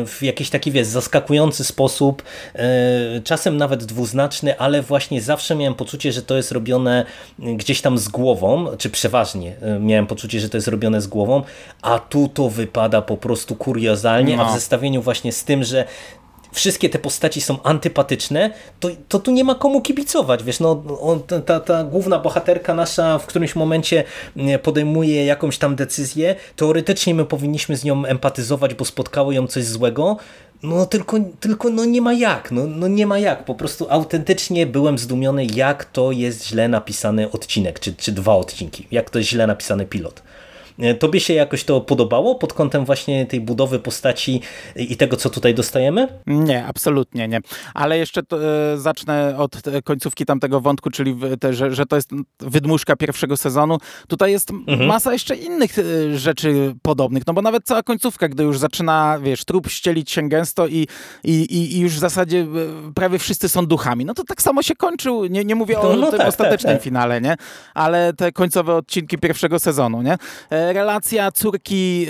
w 0.06 0.18
jakiś 0.22 0.50
taki 0.50 0.72
wiesz, 0.72 0.88
zaskakujący 0.88 1.64
sposób, 1.64 2.24
e, 2.56 3.22
czasem 3.24 3.58
nawet 3.58 3.84
dwuznaczny, 3.84 4.60
ale 4.60 4.82
właśnie 4.82 5.22
zawsze 5.22 5.56
miałem 5.56 5.76
poczucie, 5.76 6.12
że 6.12 6.22
to 6.22 6.38
jest 6.38 6.52
robione 6.52 7.06
gdzieś 7.40 7.82
tam 7.82 7.98
z 7.98 8.08
głową, 8.08 8.68
czy 8.78 8.90
przeważnie 8.90 9.56
miałem 9.80 10.08
poczucie, 10.08 10.40
że 10.40 10.50
to 10.50 10.58
jest 10.58 10.68
robione 10.68 11.02
z 11.02 11.08
głową, 11.08 11.44
a 11.82 12.00
tu 12.00 12.28
to 12.34 12.50
wypada 12.50 13.02
po 13.02 13.18
prostu 13.18 13.56
kuriozalnie, 13.56 14.38
no. 14.38 14.44
a 14.44 14.46
w 14.46 14.48
no. 14.48 14.54
zestawieniu 14.54 15.02
właśnie 15.02 15.32
z 15.32 15.44
tym, 15.44 15.64
że 15.64 15.86
wszystkie 16.52 16.90
te 16.90 17.00
postaci 17.00 17.42
są 17.42 17.64
antypatyczne, 17.64 18.52
to, 18.80 18.90
to 19.08 19.20
tu 19.20 19.32
nie 19.32 19.44
ma 19.44 19.56
komu 19.56 19.82
kibicować, 19.82 20.44
wiesz, 20.44 20.60
no 20.60 20.84
on, 21.02 21.22
ta, 21.46 21.60
ta 21.60 21.84
główna 21.84 22.20
bohaterka 22.20 22.74
nasza 22.74 23.20
w 23.20 23.26
którymś 23.26 23.56
momencie 23.56 24.04
podejmuje 24.64 25.26
jakąś 25.26 25.58
tam 25.58 25.76
decyzję, 25.76 26.36
teoretycznie 26.56 27.16
my 27.16 27.26
powinniśmy 27.26 27.78
z 27.78 27.84
nią 27.84 28.06
empatyzować, 28.06 28.74
bo 28.74 28.86
spotkało 28.86 29.32
ją 29.32 29.48
coś 29.48 29.64
złego, 29.64 30.18
no 30.64 30.86
tylko, 30.86 31.18
tylko 31.40 31.70
no 31.70 31.86
nie 31.86 32.02
ma 32.02 32.14
jak, 32.14 32.52
no, 32.52 32.68
no 32.68 32.88
nie 32.88 33.08
ma 33.08 33.20
jak, 33.20 33.46
po 33.46 33.56
prostu 33.56 33.88
autentycznie 33.90 34.68
byłem 34.68 34.98
zdumiony, 34.98 35.46
jak 35.46 35.86
to 35.86 36.12
jest 36.12 36.48
źle 36.48 36.68
napisany 36.68 37.32
odcinek, 37.32 37.80
czy, 37.80 37.94
czy 37.94 38.12
dwa 38.12 38.36
odcinki, 38.36 38.88
jak 38.92 39.10
to 39.10 39.20
jest 39.20 39.30
źle 39.30 39.48
napisany 39.48 39.86
pilot. 39.86 40.22
E, 40.82 40.96
tobie 40.96 41.20
się 41.20 41.34
jakoś 41.34 41.64
to 41.64 41.82
podobało 41.82 42.36
pod 42.36 42.54
kątem 42.54 42.86
właśnie 42.86 43.26
tej 43.26 43.42
budowy 43.42 43.80
postaci 43.80 44.42
i 44.76 44.98
tego, 44.98 45.18
co 45.18 45.30
tutaj 45.30 45.56
dostajemy? 45.56 46.08
Nie, 46.28 46.66
absolutnie 46.66 47.28
nie. 47.28 47.40
Ale 47.74 47.98
jeszcze 47.98 48.24
to, 48.24 48.38
e, 48.74 48.78
zacznę 48.78 49.36
od 49.38 49.56
końcówki 49.84 50.26
tamtego 50.26 50.62
wątku, 50.62 50.90
czyli 50.90 51.16
te, 51.40 51.54
że, 51.54 51.76
że 51.76 51.86
to 51.86 51.96
jest 51.96 52.10
wydmuszka 52.40 52.96
pierwszego 52.96 53.38
sezonu. 53.38 53.78
Tutaj 54.08 54.32
jest 54.32 54.52
mhm. 54.52 54.86
masa 54.86 55.14
jeszcze 55.14 55.36
innych 55.36 55.80
e, 55.80 55.84
rzeczy 56.18 56.76
podobnych, 56.82 57.28
no 57.28 57.34
bo 57.34 57.42
nawet 57.42 57.64
cała 57.64 57.84
końcówka, 57.84 58.28
gdy 58.30 58.44
już 58.44 58.58
zaczyna, 58.58 59.20
wiesz, 59.24 59.46
trup 59.46 59.70
ścielić 59.70 60.12
się 60.12 60.30
gęsto 60.30 60.68
i, 60.68 60.88
i, 61.24 61.78
i 61.78 61.80
już 61.80 61.94
w 61.94 62.00
zasadzie 62.00 62.48
prawie 62.96 63.20
wszyscy 63.20 63.50
są 63.50 63.66
duchami. 63.66 64.06
No 64.06 64.14
to 64.14 64.24
tak 64.24 64.42
samo 64.42 64.64
się 64.64 64.76
kończył. 64.76 65.26
Nie, 65.26 65.46
nie 65.46 65.56
mówię 65.56 65.76
no, 65.84 65.90
o 65.90 65.96
no 65.96 66.10
tym 66.10 66.20
tak, 66.20 66.28
ostatecznym 66.28 66.74
tak, 66.74 66.78
tak. 66.78 66.84
finale, 66.84 67.22
nie? 67.22 67.36
Ale 67.74 68.14
te 68.14 68.32
końcowe 68.32 68.76
odcinki 68.76 69.18
pierwszego 69.18 69.60
sezonu, 69.60 70.02
nie? 70.02 70.18
Relacja 70.74 71.32
córki 71.32 72.08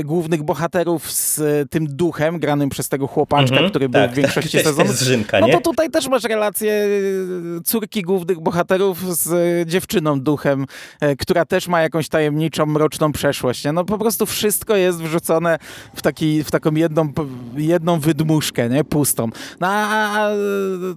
e, 0.00 0.04
głównych 0.04 0.42
bohaterów 0.42 1.12
z 1.12 1.38
e, 1.38 1.66
tym 1.70 1.86
duchem, 1.86 2.38
granym 2.38 2.68
przez 2.68 2.88
tego 2.88 3.06
chłopaczka, 3.06 3.56
mm 3.56 3.66
-hmm, 3.66 3.70
który 3.70 3.88
tak, 3.88 4.02
był 4.02 4.12
w 4.12 4.16
większości 4.16 4.56
tak, 4.56 4.66
sezonów. 4.66 4.96
No 5.40 5.48
to 5.48 5.60
tutaj 5.60 5.90
też 5.90 6.08
masz 6.08 6.24
relację 6.24 6.72
e, 6.72 7.60
córki 7.64 8.02
głównych 8.02 8.40
bohaterów 8.40 9.16
z 9.16 9.32
e, 9.32 9.66
dziewczyną 9.66 10.20
duchem, 10.20 10.66
e, 11.00 11.16
która 11.16 11.44
też 11.44 11.68
ma 11.68 11.82
jakąś 11.82 12.08
tajemniczą, 12.08 12.66
mroczną 12.66 13.12
przeszłość. 13.12 13.64
Nie? 13.64 13.72
No 13.72 13.84
po 13.84 13.98
prostu 13.98 14.26
wszystko 14.26 14.76
jest 14.76 15.02
wrzucone 15.02 15.58
w, 15.94 16.02
taki, 16.02 16.44
w 16.44 16.50
taką 16.50 16.74
jedną, 16.74 17.12
jedną 17.56 18.00
wydmuszkę, 18.00 18.68
nie? 18.68 18.84
pustą. 18.84 19.28
No 19.60 19.68
a 19.70 20.28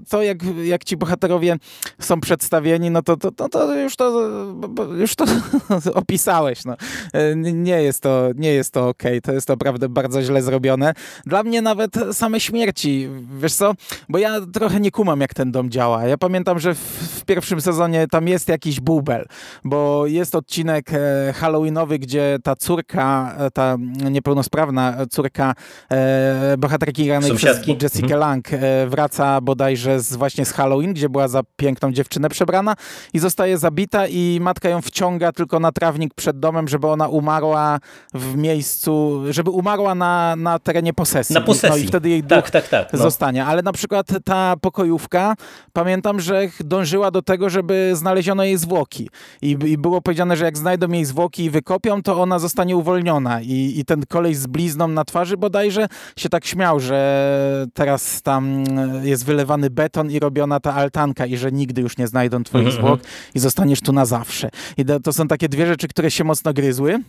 to 0.09 0.23
jak, 0.23 0.37
jak 0.63 0.83
ci 0.83 0.97
bohaterowie 0.97 1.57
są 1.99 2.21
przedstawieni, 2.21 2.91
no 2.91 3.01
to, 3.01 3.17
to, 3.17 3.31
to, 3.31 3.49
to 3.49 3.75
już 3.75 3.95
to 3.95 4.29
już 4.99 5.15
to 5.15 5.25
opisałeś. 5.93 6.65
No. 6.65 6.75
E, 7.13 7.35
nie 7.35 7.81
jest 7.81 8.01
to, 8.01 8.29
nie 8.35 8.53
jest 8.53 8.71
to 8.71 8.89
ok, 8.89 9.03
to 9.23 9.31
jest 9.31 9.49
naprawdę 9.49 9.89
bardzo 9.89 10.21
źle 10.21 10.41
zrobione. 10.41 10.93
Dla 11.25 11.43
mnie 11.43 11.61
nawet 11.61 11.95
same 12.11 12.39
śmierci, 12.39 13.09
wiesz 13.39 13.53
co, 13.53 13.73
bo 14.09 14.17
ja 14.17 14.41
trochę 14.53 14.79
nie 14.79 14.91
kumam 14.91 15.21
jak 15.21 15.33
ten 15.33 15.51
dom 15.51 15.69
działa. 15.69 16.05
Ja 16.05 16.17
pamiętam, 16.17 16.59
że 16.59 16.75
w, 16.75 16.79
w 17.19 17.25
pierwszym 17.25 17.61
sezonie 17.61 18.07
tam 18.07 18.27
jest 18.27 18.49
jakiś 18.49 18.79
bubel, 18.79 19.25
bo 19.63 20.07
jest 20.07 20.35
odcinek 20.35 20.93
e, 20.93 21.33
halloweenowy, 21.33 21.99
gdzie 21.99 22.37
ta 22.43 22.55
córka, 22.55 23.35
e, 23.37 23.51
ta 23.51 23.77
niepełnosprawna 24.11 24.97
córka 25.11 25.53
e, 25.91 26.55
bohaterki 26.57 27.05
granej 27.05 27.35
przez 27.35 27.67
Jessica 27.67 28.03
mhm. 28.03 28.19
Lang 28.19 28.53
e, 28.53 28.87
wraca 28.87 29.41
bodajże 29.41 29.99
z, 29.99 30.15
właśnie 30.15 30.45
z 30.45 30.51
Halloween, 30.51 30.93
gdzie 30.93 31.09
była 31.09 31.27
za 31.27 31.41
piękną 31.55 31.91
dziewczynę 31.91 32.29
przebrana 32.29 32.75
i 33.13 33.19
zostaje 33.19 33.57
zabita 33.57 34.07
i 34.07 34.39
matka 34.41 34.69
ją 34.69 34.81
wciąga 34.81 35.31
tylko 35.31 35.59
na 35.59 35.71
trawnik 35.71 36.13
przed 36.13 36.39
domem, 36.39 36.67
żeby 36.67 36.84
ona 36.91 37.07
umarła 37.07 37.79
w 38.13 38.35
miejscu, 38.35 39.21
żeby 39.29 39.49
umarła 39.49 39.95
na, 39.95 40.35
na 40.35 40.59
terenie 40.59 40.93
posesji. 40.93 41.33
Na 41.33 41.41
posesji. 41.41 41.69
No 41.69 41.85
i 41.85 41.87
wtedy 41.87 42.09
jej 42.09 42.23
tak, 42.23 42.43
duch 42.43 42.51
tak, 42.51 42.67
tak, 42.67 42.93
no. 42.93 42.99
zostanie. 42.99 43.45
Ale 43.45 43.61
na 43.61 43.71
przykład 43.71 44.07
ta 44.23 44.55
pokojówka, 44.61 45.35
pamiętam, 45.73 46.19
że 46.19 46.47
dążyła 46.59 47.11
do 47.11 47.21
tego, 47.21 47.49
żeby 47.49 47.91
znaleziono 47.93 48.43
jej 48.43 48.57
zwłoki. 48.57 49.09
I, 49.41 49.49
i 49.49 49.77
było 49.77 50.01
powiedziane, 50.01 50.37
że 50.37 50.45
jak 50.45 50.57
znajdą 50.57 50.89
jej 50.89 51.05
zwłoki 51.05 51.43
i 51.43 51.49
wykopią, 51.49 52.03
to 52.03 52.21
ona 52.21 52.39
zostanie 52.39 52.77
uwolniona. 52.77 53.41
I, 53.41 53.73
I 53.79 53.85
ten 53.85 54.03
kolej 54.05 54.35
z 54.35 54.47
blizną 54.47 54.87
na 54.87 55.05
twarzy 55.05 55.37
bodajże 55.37 55.87
się 56.17 56.29
tak 56.29 56.45
śmiał, 56.45 56.79
że 56.79 57.67
teraz 57.73 58.21
tam 58.21 58.63
jest 59.03 59.25
wylewany 59.25 59.69
beton 59.69 60.11
i 60.11 60.19
robiona 60.19 60.59
ta 60.59 60.73
altanka 60.73 61.25
i 61.25 61.37
że 61.37 61.51
nigdy 61.51 61.81
już 61.81 61.97
nie 61.97 62.07
znajdą 62.07 62.43
twoich 62.43 62.67
mm 62.67 62.77
-hmm. 62.77 62.79
zwłok 62.79 62.99
i 63.35 63.39
zostaniesz 63.39 63.81
tu 63.81 63.93
na 63.93 64.05
zawsze. 64.05 64.49
I 64.77 64.85
to 65.03 65.13
są 65.13 65.27
takie 65.27 65.49
dwie 65.49 65.65
rzeczy, 65.67 65.87
które 65.87 66.11
się 66.11 66.23
mocno 66.23 66.53
gryzły 66.75 66.99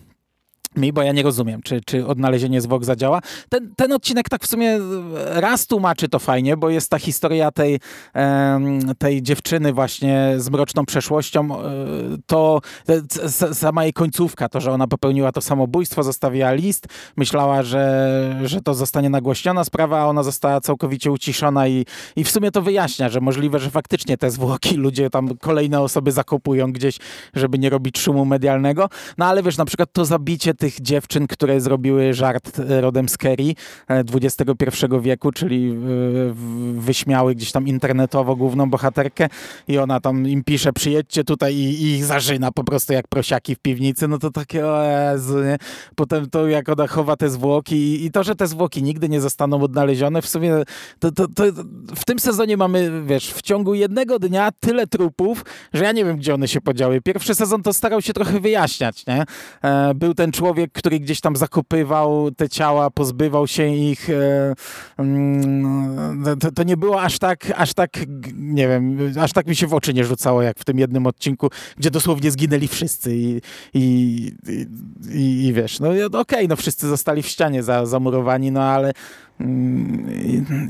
mi, 0.77 0.93
bo 0.93 1.03
ja 1.03 1.13
nie 1.13 1.23
rozumiem, 1.23 1.63
czy, 1.63 1.81
czy 1.87 2.07
odnalezienie 2.07 2.61
zwłok 2.61 2.85
zadziała. 2.85 3.21
Ten, 3.49 3.75
ten 3.77 3.93
odcinek 3.93 4.29
tak 4.29 4.45
w 4.45 4.47
sumie 4.47 4.79
raz 5.31 5.67
tłumaczy 5.67 6.09
to 6.09 6.19
fajnie, 6.19 6.57
bo 6.57 6.71
jest 6.71 6.91
ta 6.91 6.99
historia 6.99 7.51
tej, 7.51 7.81
tej 8.99 9.23
dziewczyny 9.23 9.73
właśnie 9.73 10.35
z 10.37 10.51
mroczną 10.51 10.87
przeszłością. 10.87 11.61
E, 11.61 11.69
to 12.27 12.61
sama 13.53 13.85
jej 13.85 13.93
końcówka, 13.93 14.49
to, 14.49 14.61
że 14.61 14.73
ona 14.73 14.87
popełniła 14.87 15.33
to 15.33 15.41
samobójstwo, 15.41 16.03
zostawiła 16.03 16.53
list, 16.53 16.87
myślała, 17.17 17.63
że, 17.63 18.41
że 18.45 18.61
to 18.61 18.75
zostanie 18.75 19.11
nagłośniona 19.11 19.65
sprawa, 19.65 20.01
a 20.01 20.07
ona 20.07 20.23
została 20.23 20.61
całkowicie 20.61 21.13
uciszona 21.13 21.69
i, 21.69 21.87
i 22.17 22.25
w 22.25 22.31
sumie 22.31 22.51
to 22.51 22.63
wyjaśnia, 22.63 23.09
że 23.09 23.21
możliwe, 23.21 23.59
że 23.59 23.71
faktycznie 23.71 24.19
te 24.19 24.31
zwłoki 24.31 24.77
ludzie 24.77 25.11
tam 25.11 25.37
kolejne 25.37 25.81
osoby 25.81 26.13
zakopują 26.13 26.73
gdzieś, 26.73 26.99
żeby 27.35 27.59
nie 27.59 27.71
robić 27.71 27.99
szumu 27.99 28.25
medialnego. 28.25 28.89
No 29.19 29.27
ale 29.27 29.43
wiesz, 29.43 29.57
na 29.57 29.65
przykład 29.65 29.93
to 29.93 30.05
zabicie 30.05 30.55
tych 30.55 30.66
tych 30.67 30.81
dziewczyn, 30.81 31.27
które 31.27 31.61
zrobiły 31.61 32.15
żart 32.15 32.59
e, 32.59 32.81
rodem 32.81 33.09
z 33.09 33.17
Kerry 33.17 33.55
XXI 33.89 34.43
e, 34.93 35.01
wieku, 35.01 35.33
czyli 35.33 35.71
e, 35.71 35.75
wyśmiały 36.81 37.35
gdzieś 37.35 37.53
tam 37.53 37.67
internetowo 37.67 38.37
główną 38.37 38.71
bohaterkę 38.71 39.29
i 39.69 39.79
ona 39.79 40.01
tam 40.01 40.29
im 40.29 40.45
pisze, 40.45 40.73
przyjedźcie 40.73 41.25
tutaj 41.25 41.55
i, 41.55 41.95
ich 41.95 42.05
zażyna 42.05 42.53
po 42.53 42.65
prostu 42.65 42.93
jak 42.93 43.09
prosiaki 43.09 43.55
w 43.55 43.59
piwnicy, 43.59 44.09
no 44.09 44.19
to 44.19 44.31
takie 44.31 44.67
o 44.67 44.83
Jezu, 44.83 45.43
nie? 45.43 45.57
Potem 45.95 46.31
to 46.31 46.49
jak 46.49 46.69
ona 46.69 46.87
chowa 46.87 47.17
te 47.17 47.31
zwłoki 47.31 48.05
i 48.05 48.11
to, 48.11 48.25
że 48.25 48.35
te 48.35 48.47
zwłoki 48.47 48.83
nigdy 48.83 49.09
nie 49.09 49.21
zostaną 49.21 49.63
odnalezione, 49.63 50.23
w 50.23 50.29
sumie 50.29 50.63
to, 50.99 51.13
to, 51.13 51.29
to 51.29 51.45
w 51.97 52.05
tym 52.05 52.19
sezonie 52.19 52.57
mamy, 52.57 53.03
wiesz, 53.05 53.33
w 53.33 53.43
ciągu 53.43 53.75
jednego 53.75 54.19
dnia 54.19 54.51
tyle 54.61 54.87
trupów, 54.87 55.45
że 55.73 55.85
ja 55.85 55.93
nie 55.93 56.05
wiem, 56.05 56.17
gdzie 56.17 56.35
one 56.35 56.49
się 56.49 56.61
podziały. 56.61 57.01
Pierwszy 57.01 57.35
sezon 57.35 57.63
to 57.63 57.73
starał 57.73 58.03
się 58.03 58.13
trochę 58.13 58.41
wyjaśniać, 58.41 59.07
nie? 59.07 59.25
Był 59.95 60.15
ten 60.15 60.33
człowiek 60.33 60.56
człowiek, 60.57 60.73
który 60.73 61.01
gdzieś 61.01 61.21
tam 61.21 61.37
zakopywał 61.37 62.31
te 62.31 62.49
ciała, 62.49 62.91
pozbywał 62.91 63.47
się 63.47 63.69
ich. 63.69 64.11
E, 64.11 64.55
mm, 64.99 66.25
to, 66.41 66.53
to, 66.53 66.63
nie 66.63 66.77
było 66.77 67.03
aż 67.03 67.19
tak, 67.19 67.53
aż 67.57 67.75
tak, 67.75 67.91
nie 68.35 68.69
wiem, 68.69 68.99
aż 69.21 69.33
tak 69.33 69.47
mi 69.47 69.57
się 69.57 69.67
w 69.67 69.75
oczy 69.75 69.95
nie 69.95 70.05
rzucało, 70.05 70.43
jak 70.43 70.59
w 70.59 70.65
tym 70.65 70.79
jednym 70.79 71.07
odcinku, 71.07 71.51
gdzie 71.77 71.91
dosłownie 71.91 72.31
zginęli 72.31 72.69
wszyscy 72.69 73.17
i, 73.17 73.41
i, 73.75 74.33
i, 75.13 75.47
i 75.47 75.53
wiesz, 75.53 75.81
no 75.81 75.89
okej, 75.89 76.11
okay, 76.13 76.49
no 76.49 76.57
wszyscy 76.57 76.89
zostali 76.89 77.23
w 77.23 77.27
ścianie 77.27 77.63
za, 77.63 77.87
zamurowani, 77.87 78.51
no 78.51 78.63
ale 78.63 78.93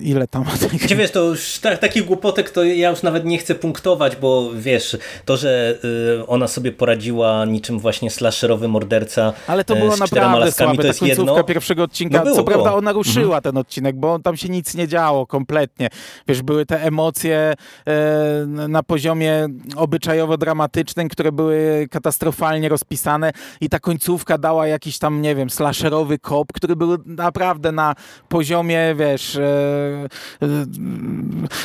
ile 0.01 0.27
tam 0.29 0.45
Gdzie 0.85 0.97
wiesz, 0.97 1.11
to 1.11 1.25
już 1.25 1.59
tak, 1.59 1.79
takich 1.79 2.05
głupotek 2.05 2.51
to 2.51 2.65
ja 2.65 2.91
już 2.91 3.03
nawet 3.03 3.25
nie 3.25 3.39
chcę 3.39 3.55
punktować, 3.55 4.17
bo 4.17 4.51
wiesz, 4.55 4.97
to, 5.25 5.37
że 5.37 5.79
y, 6.21 6.27
ona 6.27 6.49
sobie 6.49 6.73
poradziła 6.73 7.45
niczym 7.45 7.79
właśnie 7.79 8.11
slasherowy 8.11 8.69
morderca 8.69 9.33
Ale 9.47 9.65
to 9.65 9.77
było 9.77 9.97
naprawdę 9.97 10.39
laskami, 10.39 10.69
słabe, 10.69 10.83
to 10.83 10.87
jest 10.87 11.03
jedno. 11.03 11.45
pierwszego 11.45 11.83
odcinka, 11.83 12.19
no 12.19 12.25
co 12.25 12.31
było. 12.31 12.45
prawda 12.45 12.75
ona 12.75 12.93
ruszyła 12.93 13.25
mhm. 13.37 13.43
ten 13.43 13.57
odcinek, 13.57 13.97
bo 13.97 14.19
tam 14.19 14.37
się 14.37 14.49
nic 14.49 14.75
nie 14.75 14.89
działo 14.89 15.27
kompletnie. 15.27 15.89
Wiesz, 16.29 16.43
były 16.43 16.67
te 16.67 16.83
emocje 16.83 17.55
e, 17.87 18.47
na 18.47 18.83
poziomie 18.83 19.49
obyczajowo-dramatycznym, 19.77 21.09
które 21.09 21.33
były 21.33 21.87
katastrofalnie 21.91 22.69
rozpisane 22.69 23.33
i 23.61 23.69
ta 23.69 23.79
końcówka 23.79 24.39
dała 24.39 24.67
jakiś 24.67 24.99
tam, 24.99 25.23
nie 25.23 25.35
wiem, 25.35 25.51
slasherowy 25.51 26.19
kop, 26.19 26.53
który 26.53 26.77
był 26.77 26.99
naprawdę 27.07 27.73
na 27.73 27.95
poziomie 28.29 28.56
poziomie, 28.57 28.95
wiesz, 28.99 29.37
e, 29.37 30.09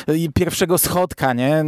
e, 0.08 0.14
pierwszego 0.34 0.78
schodka, 0.78 1.32
nie? 1.32 1.64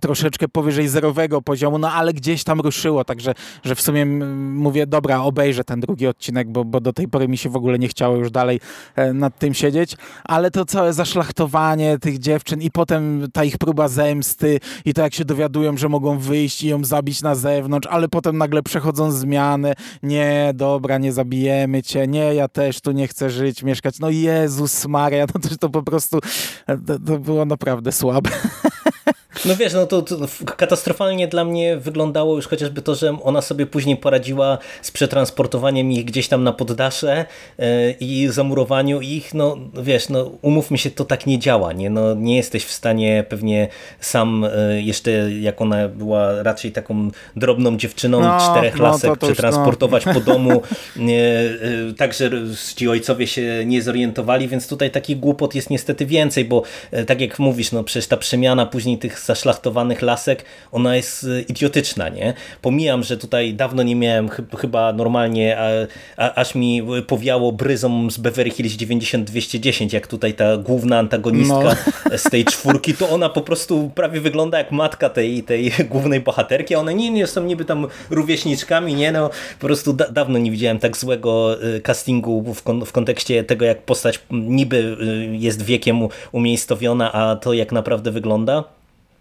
Troszeczkę 0.00 0.48
powyżej 0.48 0.88
zerowego 0.88 1.42
poziomu, 1.42 1.78
no 1.78 1.92
ale 1.92 2.12
gdzieś 2.12 2.44
tam 2.44 2.60
ruszyło, 2.60 3.04
także 3.04 3.34
że 3.64 3.74
w 3.74 3.80
sumie 3.80 4.06
mówię, 4.06 4.86
dobra, 4.86 5.22
obejrzę 5.22 5.64
ten 5.64 5.80
drugi 5.80 6.06
odcinek, 6.06 6.52
bo, 6.52 6.64
bo 6.64 6.80
do 6.80 6.92
tej 6.92 7.08
pory 7.08 7.28
mi 7.28 7.38
się 7.38 7.50
w 7.50 7.56
ogóle 7.56 7.78
nie 7.78 7.88
chciało 7.88 8.16
już 8.16 8.30
dalej 8.30 8.60
e, 8.96 9.12
nad 9.12 9.38
tym 9.38 9.54
siedzieć, 9.54 9.96
ale 10.24 10.50
to 10.50 10.64
całe 10.64 10.92
zaszlachtowanie 10.92 11.98
tych 11.98 12.18
dziewczyn 12.18 12.62
i 12.62 12.70
potem 12.70 13.28
ta 13.32 13.44
ich 13.44 13.58
próba 13.58 13.88
zemsty 13.88 14.60
i 14.84 14.94
to 14.94 15.02
jak 15.02 15.14
się 15.14 15.24
dowiadują, 15.24 15.76
że 15.76 15.88
mogą 15.88 16.18
wyjść 16.18 16.62
i 16.62 16.68
ją 16.68 16.84
zabić 16.84 17.22
na 17.22 17.34
zewnątrz, 17.34 17.88
ale 17.90 18.08
potem 18.08 18.38
nagle 18.38 18.62
przechodzą 18.62 19.10
zmiany, 19.10 19.72
nie, 20.02 20.52
dobra, 20.54 20.98
nie 20.98 21.12
zabijemy 21.12 21.82
cię, 21.82 22.06
nie, 22.06 22.34
ja 22.34 22.48
też 22.48 22.80
tu 22.80 22.92
nie 22.92 23.08
chcę 23.08 23.30
żyć, 23.30 23.62
mieszkać, 23.62 23.98
no 23.98 24.10
Jezu, 24.10 24.49
Jezus 24.50 24.86
Maria, 24.86 25.26
no 25.34 25.40
to, 25.40 25.56
to 25.56 25.68
po 25.68 25.82
prostu 25.82 26.20
to, 26.86 26.98
to 27.06 27.18
było 27.18 27.44
naprawdę 27.44 27.92
słabe. 27.92 28.30
No 29.44 29.56
wiesz, 29.56 29.72
no 29.72 29.86
to, 29.86 30.02
to, 30.02 30.16
katastrofalnie 30.56 31.28
dla 31.28 31.44
mnie 31.44 31.76
wyglądało 31.76 32.36
już 32.36 32.46
chociażby 32.46 32.82
to, 32.82 32.94
że 32.94 33.18
ona 33.22 33.42
sobie 33.42 33.66
później 33.66 33.96
poradziła 33.96 34.58
z 34.82 34.90
przetransportowaniem 34.90 35.92
ich 35.92 36.04
gdzieś 36.04 36.28
tam 36.28 36.44
na 36.44 36.52
poddasze 36.52 37.26
yy, 37.58 37.64
i 38.00 38.28
zamurowaniu 38.30 39.00
ich, 39.00 39.34
no 39.34 39.56
wiesz, 39.82 40.08
no 40.08 40.30
umówmy 40.42 40.78
się, 40.78 40.90
to 40.90 41.04
tak 41.04 41.26
nie 41.26 41.38
działa, 41.38 41.72
nie? 41.72 41.90
No, 41.90 42.14
nie 42.14 42.36
jesteś 42.36 42.64
w 42.64 42.70
stanie 42.72 43.24
pewnie 43.28 43.68
sam 44.00 44.46
yy, 44.70 44.82
jeszcze, 44.82 45.10
jak 45.40 45.60
ona 45.60 45.88
była 45.88 46.42
raczej 46.42 46.72
taką 46.72 47.10
drobną 47.36 47.76
dziewczyną, 47.76 48.20
no, 48.20 48.38
czterech 48.50 48.78
no, 48.78 48.84
lasek 48.84 49.10
to, 49.10 49.16
to 49.16 49.26
przetransportować 49.26 50.06
no. 50.06 50.14
po 50.14 50.20
domu, 50.20 50.62
yy, 50.96 51.94
tak, 51.96 52.14
że 52.14 52.30
ci 52.76 52.88
ojcowie 52.88 53.26
się 53.26 53.64
nie 53.66 53.82
zorientowali, 53.82 54.48
więc 54.48 54.68
tutaj 54.68 54.90
takich 54.90 55.20
głupot 55.20 55.54
jest 55.54 55.70
niestety 55.70 56.06
więcej, 56.06 56.44
bo 56.44 56.62
tak 57.06 57.20
jak 57.20 57.38
mówisz, 57.38 57.72
no 57.72 57.84
przecież 57.84 58.06
ta 58.06 58.16
przemiana 58.16 58.66
później 58.66 58.98
tych 58.98 59.19
zaszlachtowanych 59.26 60.02
lasek, 60.02 60.44
ona 60.72 60.96
jest 60.96 61.24
y, 61.24 61.44
idiotyczna, 61.48 62.08
nie? 62.08 62.34
Pomijam, 62.62 63.02
że 63.02 63.16
tutaj 63.16 63.54
dawno 63.54 63.82
nie 63.82 63.96
miałem 63.96 64.28
chyba 64.58 64.92
normalnie, 64.92 65.58
a, 65.58 65.68
a, 66.16 66.34
aż 66.34 66.54
mi 66.54 66.82
powiało 67.06 67.52
bryzą 67.52 68.10
z 68.10 68.18
Beverly 68.18 68.52
Hills 68.52 68.72
90-210, 68.72 69.94
jak 69.94 70.06
tutaj 70.06 70.34
ta 70.34 70.56
główna 70.56 70.98
antagonistka 70.98 71.76
no. 72.10 72.18
z 72.18 72.22
tej 72.22 72.44
czwórki, 72.44 72.94
to 72.94 73.08
ona 73.08 73.28
po 73.28 73.40
prostu 73.40 73.90
prawie 73.94 74.20
wygląda 74.20 74.58
jak 74.58 74.72
matka 74.72 75.10
tej, 75.10 75.42
tej 75.42 75.72
głównej 75.90 76.20
bohaterki, 76.20 76.74
a 76.74 76.78
one 76.78 76.94
nie, 76.94 77.10
nie 77.10 77.26
są 77.26 77.44
niby 77.44 77.64
tam 77.64 77.86
rówieśniczkami, 78.10 78.94
nie? 78.94 79.12
No, 79.12 79.30
po 79.60 79.66
prostu 79.66 79.92
da 79.92 80.08
dawno 80.08 80.38
nie 80.38 80.50
widziałem 80.50 80.78
tak 80.78 80.96
złego 80.96 81.62
y, 81.64 81.80
castingu 81.80 82.54
w, 82.54 82.62
kon 82.62 82.84
w 82.84 82.92
kontekście 82.92 83.44
tego, 83.44 83.64
jak 83.64 83.82
postać 83.82 84.20
niby 84.30 84.76
y, 84.76 85.36
jest 85.36 85.62
wiekiem 85.62 85.98
umiejscowiona, 86.32 87.12
a 87.12 87.36
to 87.36 87.52
jak 87.52 87.72
naprawdę 87.72 88.10
wygląda. 88.10 88.79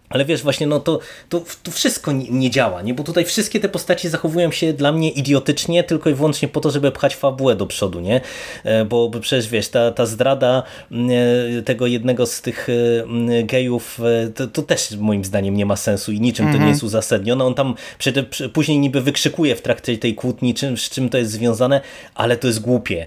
Ale 0.09 0.25
wiesz, 0.25 0.43
właśnie, 0.43 0.67
no 0.67 0.79
to, 0.79 0.99
to, 1.29 1.43
to 1.63 1.71
wszystko 1.71 2.11
nie, 2.11 2.29
nie, 2.29 2.49
działa, 2.49 2.81
nie? 2.81 2.93
bo 2.93 3.03
tutaj 3.03 3.25
wszystkie 3.25 3.59
te 3.59 3.69
postaci 3.69 4.09
zachowują 4.09 4.51
się 4.51 4.73
dla 4.73 4.91
mnie 4.91 5.09
idiotycznie, 5.09 5.83
tylko 5.83 6.09
i 6.09 6.13
wyłącznie 6.13 6.47
po 6.47 6.59
to, 6.59 6.71
żeby 6.71 6.91
pchać 6.91 7.15
fabułę 7.15 7.55
do 7.55 7.65
przodu, 7.65 7.99
nie? 7.99 8.21
E, 8.63 8.85
bo, 8.85 9.09
bo 9.09 9.19
przecież 9.19 9.49
wiesz, 9.49 9.69
ta, 9.69 9.91
ta 9.91 10.05
zdrada 10.05 10.63
e, 10.91 11.61
tego 11.61 11.87
jednego 11.87 12.25
z 12.25 12.41
tych 12.41 12.67
e, 12.69 13.43
gejów, 13.43 14.01
to, 14.35 14.47
to, 14.47 14.61
też 14.61 14.91
moim 14.91 15.25
zdaniem 15.25 15.57
nie 15.57 15.65
ma 15.65 15.75
sensu 15.75 16.11
i 16.11 16.21
niczym 16.21 16.45
mhm. 16.45 16.59
to 16.59 16.65
nie 16.65 16.71
jest 16.71 16.83
uzasadnione. 16.83 17.45
On 17.45 17.53
tam 17.53 17.75
przed, 17.97 18.15
później 18.53 18.79
niby 18.79 19.01
wykrzykuje 19.01 19.55
w 19.55 19.61
trakcie 19.61 19.97
tej 19.97 20.15
kłótni, 20.15 20.53
czym, 20.53 20.77
z 20.77 20.89
czym 20.89 21.09
to 21.09 21.17
jest 21.17 21.31
związane, 21.31 21.81
ale 22.15 22.37
to 22.37 22.47
jest 22.47 22.59
głupie. 22.59 23.05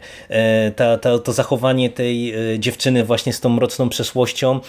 Ta, 0.77 0.99
ta, 0.99 1.19
to 1.19 1.33
zachowanie 1.33 1.91
tej 1.91 2.35
dziewczyny 2.59 3.05
właśnie 3.05 3.33
z 3.33 3.41
tą 3.41 3.49
mroczną 3.49 3.89
przeszłością 3.89 4.61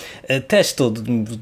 też 0.48 0.74
to 0.74 0.90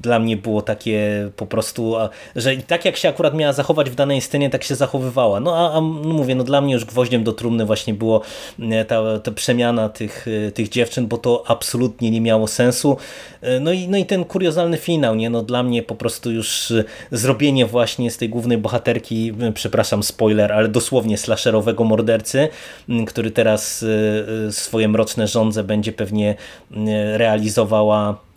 dla 0.02 0.20
mnie 0.20 0.38
było 0.38 0.62
tak 0.62 0.81
takie 0.82 1.30
po 1.36 1.46
prostu, 1.46 1.96
że 2.36 2.58
tak 2.58 2.86
jak 2.86 2.98
się 2.98 3.10
akurat 3.10 3.34
miała 3.34 3.54
zachować 3.54 3.90
w 3.90 3.96
danej 3.96 4.22
scenie, 4.22 4.50
tak 4.50 4.64
się 4.64 4.76
zachowywała. 4.76 5.40
No 5.40 5.58
a, 5.58 5.78
a 5.78 5.82
no 5.82 6.14
mówię, 6.14 6.36
no 6.36 6.44
dla 6.44 6.62
mnie 6.62 6.74
już 6.74 6.86
gwoździem 6.86 7.24
do 7.24 7.34
trumny 7.34 7.66
właśnie 7.66 7.94
było 7.94 8.22
e, 8.60 8.86
ta, 8.86 9.20
ta 9.20 9.32
przemiana 9.32 9.90
tych, 9.90 10.26
e, 10.48 10.52
tych 10.52 10.70
dziewczyn, 10.70 11.08
bo 11.08 11.18
to 11.18 11.44
absolutnie 11.48 12.12
nie 12.12 12.22
miało 12.22 12.48
sensu. 12.48 12.98
E, 13.42 13.60
no 13.60 13.72
i, 13.72 13.88
no 13.88 13.98
i 13.98 14.06
ten 14.06 14.26
kuriozalny 14.26 14.78
finał, 14.78 15.16
nie? 15.16 15.30
No 15.30 15.44
dla 15.44 15.64
mnie 15.64 15.84
po 15.84 15.96
prostu 15.96 16.32
już 16.32 16.74
zrobienie 17.12 17.66
właśnie 17.66 18.12
z 18.12 18.18
tej 18.18 18.30
głównej 18.30 18.58
bohaterki, 18.58 19.34
przepraszam, 19.54 20.04
spoiler, 20.04 20.54
ale 20.54 20.68
dosłownie 20.68 21.18
slasherowego 21.18 21.84
mordercy, 21.84 22.50
który 23.08 23.32
teraz 23.32 23.86
swoje 24.50 24.88
mroczne 24.88 25.28
żądze 25.28 25.64
będzie 25.64 25.92
pewnie 25.92 26.36
realizowała 27.18 28.31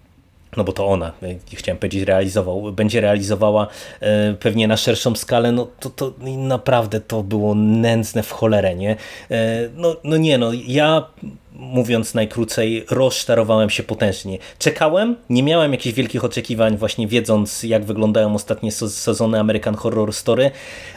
no 0.57 0.65
bo 0.65 0.73
to 0.73 0.87
ona, 0.87 1.13
e, 1.23 1.57
chciałem 1.57 1.79
powiedzieć, 1.79 2.03
realizował, 2.03 2.73
będzie 2.73 3.01
realizowała 3.01 3.67
e, 4.01 4.35
pewnie 4.35 4.69
na 4.69 4.77
szerszą 4.77 5.15
skalę, 5.15 5.53
no 5.53 5.69
to, 5.81 5.91
to 5.91 6.13
naprawdę 6.37 7.01
to 7.01 7.23
było 7.23 7.55
nędzne 7.55 8.23
w 8.23 8.31
cholerę, 8.31 8.75
nie? 8.75 8.97
E, 9.31 9.69
no, 9.77 9.97
no 10.05 10.17
nie, 10.17 10.39
no 10.39 10.51
ja 10.67 11.07
mówiąc 11.55 12.15
najkrócej, 12.15 12.85
rozczarowałem 12.91 13.71
się 13.71 13.83
potężnie. 13.83 14.39
Czekałem, 14.59 15.17
nie 15.31 15.43
miałem 15.43 15.73
jakichś 15.73 15.97
wielkich 15.97 16.25
oczekiwań, 16.25 16.77
właśnie 16.77 17.09
wiedząc, 17.09 17.63
jak 17.63 17.85
wyglądają 17.85 18.35
ostatnie 18.35 18.73
sezony 18.73 19.41
American 19.41 19.75
Horror 19.75 20.13
Story, 20.13 20.51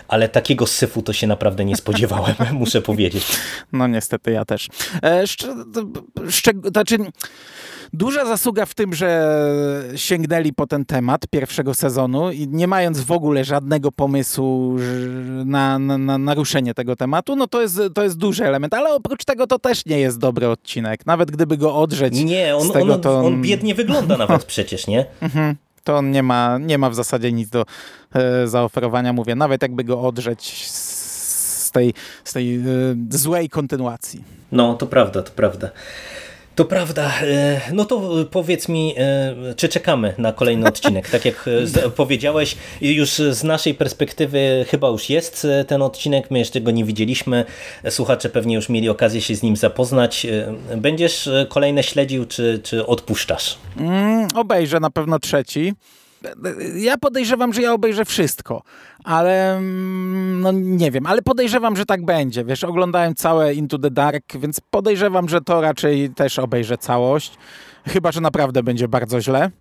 ale 0.08 0.30
takiego 0.30 0.68
syfu 0.68 1.02
to 1.02 1.14
się 1.14 1.28
naprawdę 1.28 1.66
nie 1.66 1.76
spodziewałem, 1.76 2.36
muszę 2.52 2.82
powiedzieć. 2.82 3.26
No 3.72 3.88
niestety 3.88 4.32
ja 4.32 4.46
też. 4.46 4.68
E, 5.04 5.24
znaczy, 6.72 6.98
Duża 7.94 8.26
zasługa 8.26 8.66
w 8.66 8.74
tym, 8.74 8.94
że 8.94 9.40
sięgnęli 9.96 10.54
po 10.54 10.68
ten 10.68 10.86
temat 10.86 11.28
pierwszego 11.28 11.74
sezonu 11.74 12.32
i 12.32 12.48
nie 12.48 12.68
mając 12.68 13.00
w 13.02 13.12
ogóle 13.12 13.44
żadnego 13.44 13.92
pomysłu 13.92 14.76
na, 15.46 15.80
na, 15.80 15.98
na 15.98 16.18
naruszenie 16.18 16.74
tego 16.74 16.96
tematu, 16.96 17.36
no 17.36 17.48
to 17.48 17.62
jest, 17.62 17.82
to 17.94 18.04
jest 18.04 18.18
duży 18.18 18.46
element, 18.46 18.74
ale 18.74 18.94
oprócz 18.94 19.26
tego 19.26 19.48
to 19.48 19.60
też 19.60 19.86
nie 19.86 20.00
jest 20.00 20.20
dobry 20.20 20.48
odcinek. 20.48 21.06
Nawet 21.06 21.32
gdyby 21.32 21.58
go 21.58 21.76
odrzeć 21.76 22.24
Nie, 22.24 22.56
on, 22.56 22.68
z 22.68 22.72
tego, 22.72 22.94
on, 22.94 23.02
to 23.02 23.20
on... 23.20 23.42
biednie 23.42 23.76
wygląda 23.76 24.18
nawet 24.28 24.46
przecież, 24.46 24.88
nie? 24.88 25.06
Mhm. 25.22 25.56
to 25.84 25.98
on 25.98 26.12
nie 26.12 26.24
ma, 26.24 26.58
nie 26.58 26.78
ma 26.78 26.90
w 26.90 26.96
zasadzie 26.96 27.32
nic 27.32 27.50
do 27.50 27.66
e, 28.14 28.48
zaoferowania, 28.48 29.14
mówię, 29.14 29.36
nawet 29.36 29.62
jakby 29.62 29.84
go 29.84 30.02
odrzeć 30.02 30.68
z 30.68 31.72
tej, 31.72 31.94
z 32.24 32.34
tej 32.34 32.56
e, 32.56 32.62
złej 33.10 33.50
kontynuacji. 33.50 34.24
No, 34.52 34.74
to 34.74 34.88
prawda, 34.88 35.24
to 35.24 35.32
prawda. 35.32 35.70
To 36.58 36.66
prawda. 36.66 37.12
E, 37.22 37.62
no 37.74 37.86
to 37.86 38.26
powiedz 38.32 38.70
mi, 38.70 38.94
e, 38.98 39.36
czy 39.56 39.70
czekamy 39.70 40.14
na 40.18 40.34
kolejny 40.34 40.68
odcinek? 40.70 41.10
Tak 41.10 41.26
jak 41.26 41.46
e, 41.86 41.90
powiedziałeś, 41.90 42.56
już 42.82 43.10
z 43.10 43.44
naszej 43.44 43.74
perspektywy 43.74 44.66
chyba 44.70 44.88
już 44.88 45.10
jest 45.10 45.48
ten 45.68 45.82
odcinek, 45.82 46.32
my 46.32 46.40
jeszcze 46.40 46.62
go 46.62 46.72
nie 46.72 46.86
widzieliśmy. 46.86 47.46
Słuchacze 47.90 48.30
pewnie 48.30 48.56
już 48.56 48.70
mieli 48.70 48.90
okazję 48.90 49.22
się 49.22 49.36
z 49.36 49.44
nim 49.44 49.56
zapoznać. 49.56 50.28
Będziesz 50.78 51.30
kolejne 51.50 51.84
śledził, 51.84 52.26
czy, 52.26 52.60
czy 52.64 52.86
odpuszczasz? 52.86 53.58
Mm, 53.80 54.28
obejrzę 54.36 54.80
na 54.80 54.90
pewno 54.90 55.20
trzeci 55.20 55.74
ja 56.76 56.98
podejrzewam, 56.98 57.54
że 57.54 57.62
ja 57.62 57.74
obejrzę 57.74 58.06
wszystko, 58.06 58.64
ale 59.04 59.58
mm, 59.58 60.42
no 60.42 60.52
nie 60.52 60.92
wiem, 60.92 61.06
ale 61.06 61.22
podejrzewam, 61.22 61.76
że 61.76 61.86
tak 61.86 62.06
będzie. 62.06 62.46
Wiesz, 62.46 62.64
oglądałem 62.64 63.16
całe 63.16 63.54
Into 63.54 63.80
the 63.80 63.92
Dark, 63.92 64.38
więc 64.38 64.60
podejrzewam, 64.60 65.30
że 65.30 65.42
to 65.42 65.62
raczej 65.62 66.10
też 66.10 66.40
obejrzę 66.40 66.78
całość. 66.78 67.38
Chyba, 67.88 68.12
że 68.12 68.22
naprawdę 68.22 68.64
będzie 68.64 68.88
bardzo 68.88 69.22
źle. 69.22 69.52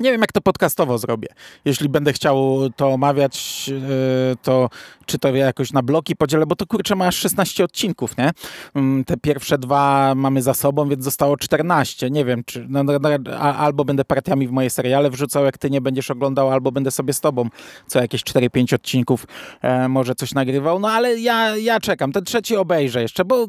Nie 0.00 0.12
wiem, 0.12 0.20
jak 0.20 0.32
to 0.32 0.40
podcastowo 0.40 0.98
zrobię. 0.98 1.28
Jeśli 1.64 1.88
będę 1.88 2.12
chciał 2.12 2.58
to 2.76 2.88
omawiać, 2.88 3.68
yy, 3.68 4.36
to 4.42 4.68
czy 5.06 5.18
to 5.18 5.34
jakoś 5.34 5.72
na 5.72 5.82
bloki 5.82 6.16
podzielę, 6.16 6.46
bo 6.46 6.56
to 6.56 6.66
kurczę 6.66 6.96
ma 6.96 7.06
aż 7.06 7.16
16 7.16 7.64
odcinków, 7.64 8.16
nie? 8.16 8.30
Mm, 8.74 9.04
Te 9.04 9.16
pierwsze 9.16 9.58
dwa 9.58 10.14
mamy 10.14 10.42
za 10.42 10.54
sobą, 10.54 10.88
więc 10.88 11.04
zostało 11.04 11.36
14. 11.36 12.10
Nie 12.10 12.24
wiem, 12.24 12.44
czy 12.46 12.66
no, 12.68 12.82
no, 12.84 12.92
no, 13.00 13.36
albo 13.38 13.84
będę 13.84 14.04
partiami 14.04 14.48
w 14.48 14.50
moje 14.50 14.70
seriale 14.70 15.10
wrzucał, 15.10 15.44
jak 15.44 15.58
ty 15.58 15.70
nie 15.70 15.80
będziesz 15.80 16.10
oglądał, 16.10 16.50
albo 16.50 16.72
będę 16.72 16.90
sobie 16.90 17.12
z 17.12 17.20
tobą 17.20 17.48
co 17.86 18.00
jakieś 18.00 18.22
4-5 18.22 18.74
odcinków 18.74 19.26
e, 19.62 19.88
może 19.88 20.14
coś 20.14 20.34
nagrywał. 20.34 20.78
No 20.78 20.90
ale 20.90 21.18
ja, 21.18 21.56
ja 21.56 21.80
czekam. 21.80 22.12
Ten 22.12 22.24
trzeci 22.24 22.56
obejrzę 22.56 23.02
jeszcze, 23.02 23.24
bo 23.24 23.46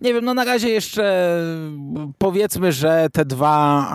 nie 0.00 0.14
wiem, 0.14 0.24
no 0.24 0.34
na 0.34 0.44
razie 0.44 0.68
jeszcze 0.68 1.36
powiedzmy, 2.18 2.72
że 2.72 3.06
te 3.12 3.24
dwa 3.24 3.86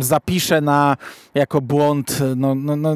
zapiszę 0.00 0.60
na 0.60 0.96
jako 1.34 1.60
błąd, 1.60 2.18
no, 2.36 2.54
no, 2.54 2.76
no, 2.76 2.94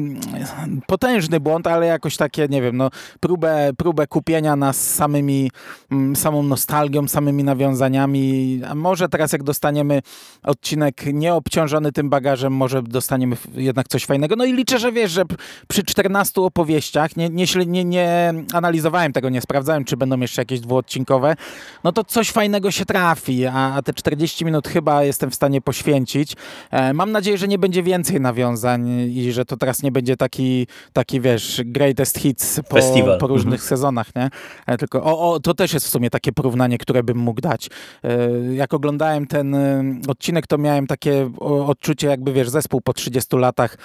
potężny 0.87 1.39
błąd, 1.39 1.67
ale 1.67 1.85
jakoś 1.85 2.17
takie, 2.17 2.47
nie 2.49 2.61
wiem, 2.61 2.77
no, 2.77 2.89
próbę, 3.19 3.71
próbę 3.77 4.07
kupienia 4.07 4.55
nas 4.55 4.93
samymi, 4.95 5.51
mm, 5.91 6.15
samą 6.15 6.43
nostalgią, 6.43 7.07
samymi 7.07 7.43
nawiązaniami. 7.43 8.61
A 8.69 8.75
może 8.75 9.09
teraz 9.09 9.31
jak 9.31 9.43
dostaniemy 9.43 10.01
odcinek 10.43 11.05
nieobciążony 11.13 11.91
tym 11.91 12.09
bagażem, 12.09 12.53
może 12.53 12.83
dostaniemy 12.83 13.37
jednak 13.53 13.87
coś 13.87 14.05
fajnego. 14.05 14.35
No 14.35 14.45
i 14.45 14.53
liczę, 14.53 14.79
że 14.79 14.91
wiesz, 14.91 15.11
że 15.11 15.23
przy 15.67 15.83
14 15.83 16.41
opowieściach, 16.41 17.17
nie, 17.17 17.29
nie, 17.29 17.45
nie, 17.67 17.85
nie 17.85 18.33
analizowałem 18.53 19.13
tego, 19.13 19.29
nie 19.29 19.41
sprawdzałem, 19.41 19.85
czy 19.85 19.97
będą 19.97 20.19
jeszcze 20.19 20.41
jakieś 20.41 20.59
dwuodcinkowe, 20.59 21.35
no 21.83 21.91
to 21.91 22.03
coś 22.03 22.31
fajnego 22.31 22.71
się 22.71 22.85
trafi, 22.85 23.45
a, 23.45 23.73
a 23.73 23.81
te 23.81 23.93
40 23.93 24.45
minut 24.45 24.67
chyba 24.67 25.03
jestem 25.03 25.31
w 25.31 25.35
stanie 25.35 25.61
poświęcić. 25.61 26.35
E, 26.71 26.93
mam 26.93 27.11
nadzieję, 27.11 27.37
że 27.37 27.47
nie 27.47 27.57
będzie 27.57 27.83
więcej 27.83 28.16
nawiązań 28.19 28.89
i 28.89 29.31
że 29.31 29.45
to 29.45 29.57
teraz 29.57 29.83
nie 29.83 29.91
będzie 29.91 30.17
taki, 30.17 30.67
taki 30.93 31.21
wiesz, 31.21 31.61
greatest 31.65 32.17
hits 32.17 32.59
po, 32.69 32.77
po 33.19 33.27
różnych 33.27 33.63
sezonach, 33.63 34.15
nie? 34.15 34.29
E, 34.67 34.77
tylko, 34.77 35.03
o, 35.03 35.31
o, 35.31 35.39
to 35.39 35.53
też 35.53 35.73
jest 35.73 35.85
w 35.85 35.89
sumie 35.89 36.09
takie 36.09 36.31
porównanie, 36.31 36.77
które 36.77 37.03
bym 37.03 37.17
mógł 37.17 37.41
dać. 37.41 37.69
E, 38.03 38.29
jak 38.53 38.73
oglądałem 38.73 39.27
ten 39.27 39.55
e, 39.55 39.83
odcinek, 40.07 40.47
to 40.47 40.57
miałem 40.57 40.87
takie 40.87 41.29
odczucie, 41.39 42.07
jakby 42.07 42.33
wiesz, 42.33 42.49
zespół 42.49 42.81
po 42.81 42.93
30 42.93 43.37
latach 43.37 43.77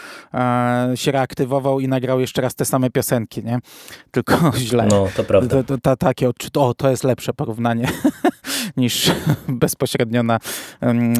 się 0.94 1.12
reaktywował 1.12 1.80
i 1.80 1.88
nagrał 1.88 2.20
jeszcze 2.20 2.42
raz 2.42 2.54
te 2.54 2.64
same 2.64 2.90
piosenki, 2.90 3.44
nie? 3.44 3.58
Tylko 4.10 4.34
źle. 4.56 4.86
No, 4.90 5.08
to 5.16 5.24
prawda. 5.24 5.56
To, 5.56 5.64
to, 5.64 5.78
to, 5.78 5.96
takie 5.96 6.28
odczucie, 6.28 6.60
o, 6.60 6.74
to 6.74 6.90
jest 6.90 7.04
lepsze 7.04 7.32
porównanie 7.32 7.88
niż 8.76 9.12
bezpośrednio 9.48 10.22
na, 10.22 10.38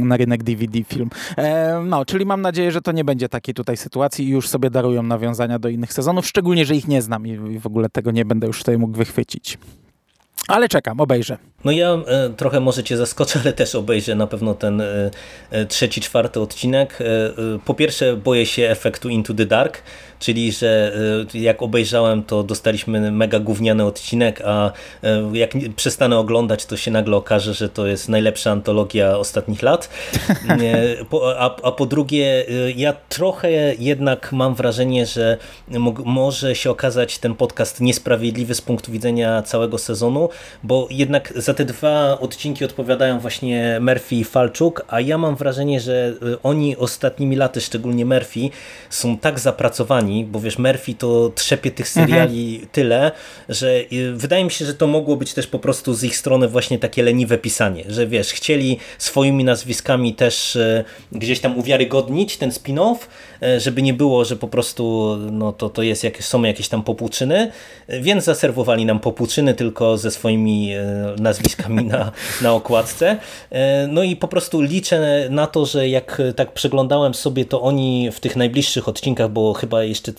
na 0.01 0.17
rynek 0.17 0.43
DVD 0.43 0.85
film. 0.85 1.11
E, 1.37 1.81
no, 1.87 2.05
czyli 2.05 2.27
mam 2.27 2.43
nadzieję, 2.43 2.73
że 2.73 2.83
to 2.83 2.93
nie 2.93 3.05
będzie 3.05 3.29
takiej 3.29 3.55
tutaj 3.55 3.77
sytuacji 3.77 4.25
i 4.25 4.29
już 4.29 4.49
sobie 4.49 4.71
darują 4.71 5.03
nawiązania 5.03 5.59
do 5.59 5.69
innych 5.69 5.93
sezonów, 5.93 6.27
szczególnie, 6.27 6.67
że 6.67 6.77
ich 6.77 6.89
nie 6.89 7.03
znam 7.03 7.27
i 7.27 7.59
w 7.59 7.67
ogóle 7.67 7.89
tego 7.89 8.11
nie 8.11 8.25
będę 8.25 8.47
już 8.47 8.59
tutaj 8.59 8.79
mógł 8.79 8.97
wychwycić. 8.97 9.59
Ale 10.49 10.69
czekam, 10.69 11.01
obejrzę. 11.01 11.39
No 11.65 11.73
ja 11.73 11.99
e, 12.07 12.31
trochę 12.37 12.61
może 12.61 12.85
cię 12.85 12.97
zaskoczę, 12.97 13.41
ale 13.43 13.53
też 13.53 13.75
obejrzę 13.75 14.15
na 14.15 14.27
pewno 14.27 14.55
ten 14.55 14.81
e, 14.81 15.11
e, 15.51 15.67
trzeci, 15.67 16.01
czwarty 16.01 16.41
odcinek. 16.41 16.99
Po 17.65 17.75
pierwsze 17.75 18.17
boję 18.17 18.47
się 18.47 18.63
efektu 18.63 19.09
Into 19.09 19.35
the 19.35 19.47
Dark, 19.47 19.83
czyli 20.19 20.53
że 20.53 20.93
jak 21.35 21.63
obejrzałem 21.63 22.23
to 22.23 22.43
dostaliśmy 22.43 23.13
mega 23.13 23.39
gówniany 23.39 23.85
odcinek, 23.85 24.43
a 24.45 24.73
jak 25.33 25.51
przestanę 25.77 26.19
oglądać 26.19 26.67
to 26.67 26.77
się 26.77 26.91
nagle 26.91 27.17
okaże, 27.17 27.55
że 27.55 27.69
to 27.69 27.87
jest 27.87 28.09
najlepsza 28.09 28.51
antologia 28.51 29.19
ostatnich 29.19 29.63
lat. 29.63 29.89
A, 31.39 31.57
a 31.63 31.73
po 31.73 31.87
drugie 31.87 32.45
ja 32.77 32.93
trochę 33.09 33.75
jednak 33.79 34.33
mam 34.33 34.55
wrażenie, 34.55 35.07
że 35.07 35.39
może 36.05 36.55
się 36.55 36.71
okazać 36.71 37.19
ten 37.19 37.35
podcast 37.35 37.81
niesprawiedliwy 37.81 38.55
z 38.55 38.61
punktu 38.61 38.93
widzenia 38.93 39.43
całego 39.43 39.79
sezonu, 39.79 40.29
bo 40.63 40.89
jednak 40.91 41.33
za 41.37 41.52
te 41.55 41.65
dwa 41.65 42.21
odcinki 42.21 42.65
odpowiadają 42.65 43.21
właśnie 43.21 43.79
Murphy 43.81 44.17
i 44.17 44.25
Falczuk, 44.25 44.85
a 44.89 45.01
ja 45.01 45.19
mam 45.19 45.37
wrażenie, 45.37 45.81
że 45.81 46.13
y, 46.23 46.43
oni 46.43 46.77
ostatnimi 46.77 47.37
laty, 47.37 47.61
szczególnie 47.61 48.05
Murphy, 48.05 48.51
są 48.91 49.19
tak 49.19 49.39
zapracowani, 49.39 50.25
bo 50.25 50.41
wiesz, 50.41 50.59
Murphy 50.59 50.95
to 50.95 51.33
trzepie 51.35 51.71
tych 51.71 51.89
seriali 51.89 52.67
tyle, 52.73 53.13
że 53.49 53.81
y, 53.93 54.13
wydaje 54.15 54.45
mi 54.45 54.51
się, 54.51 54.65
że 54.65 54.75
to 54.75 54.87
mogło 54.87 55.17
być 55.17 55.35
też 55.35 55.47
po 55.47 55.59
prostu 55.59 55.95
z 55.95 56.05
ich 56.05 56.17
strony 56.17 56.49
właśnie 56.49 56.79
takie 56.79 57.03
leniwe 57.03 57.39
pisanie, 57.39 57.85
że 57.89 58.07
wiesz, 58.07 58.33
chcieli 58.33 58.79
swoimi 58.99 59.45
nazwiskami 59.45 60.15
też 60.15 60.57
y, 60.57 60.85
gdzieś 61.13 61.41
tam 61.41 61.59
uwiarygodnić 61.59 62.37
ten 62.37 62.51
spin-off, 62.51 62.97
żeby 63.59 63.83
nie 63.83 63.95
było, 63.95 64.25
że 64.25 64.37
po 64.37 64.49
prostu 64.49 65.17
no 65.31 65.53
to, 65.53 65.69
to 65.71 65.83
jest 65.83 66.05
jakieś, 66.05 66.27
są 66.27 66.43
jakieś 66.43 66.69
tam 66.69 66.83
popłuczyny, 66.83 67.51
więc 67.89 68.25
zaserwowali 68.25 68.87
nam 68.87 69.01
popłuczyny 69.01 69.55
tylko 69.55 69.99
ze 69.99 70.11
swoimi 70.11 70.73
e, 70.73 71.15
nazwiskami 71.19 71.85
na, 71.85 72.13
na 72.43 72.53
okładce. 72.53 73.17
E, 73.51 73.87
No 73.87 74.03
i 74.03 74.17
po 74.17 74.29
prostu 74.29 74.61
liczę 74.61 75.27
na 75.31 75.47
to, 75.47 75.67
że 75.67 75.89
jak 75.89 76.23
tak 76.37 76.53
przeglądałem 76.53 77.15
sobie, 77.15 77.45
to 77.45 77.63
oni 77.63 78.11
w 78.13 78.21
tych 78.21 78.37
najbliższych 78.37 78.89
odcinkach, 78.89 79.31
bo 79.31 79.53
chyba 79.53 79.85
jeszcze 79.85 80.13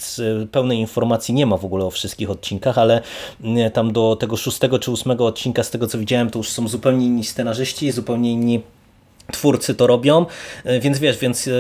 pełnej 0.51 0.77
informacji 0.77 1.33
nie 1.33 1.45
ma 1.45 1.57
w 1.57 1.65
ogóle 1.65 1.85
o 1.85 1.91
wszystkich 1.91 2.29
odcinkach, 2.29 2.77
ale 2.77 3.01
tam 3.73 3.93
do 3.93 4.15
tego 4.15 4.37
szóstego 4.37 4.79
czy 4.79 4.91
ósmego 4.91 5.25
odcinka, 5.25 5.63
z 5.63 5.69
tego 5.69 5.87
co 5.87 5.97
widziałem, 5.97 6.29
to 6.29 6.39
już 6.39 6.49
są 6.49 6.67
zupełnie 6.67 7.05
inni 7.05 7.23
scenarzyści, 7.23 7.91
zupełnie 7.91 8.31
inni 8.31 8.61
twórcy 9.31 9.75
to 9.75 9.87
robią, 9.87 10.25
e, 10.63 10.79
więc 10.79 10.99
wiesz, 10.99 11.17
więc 11.17 11.47
e, 11.47 11.51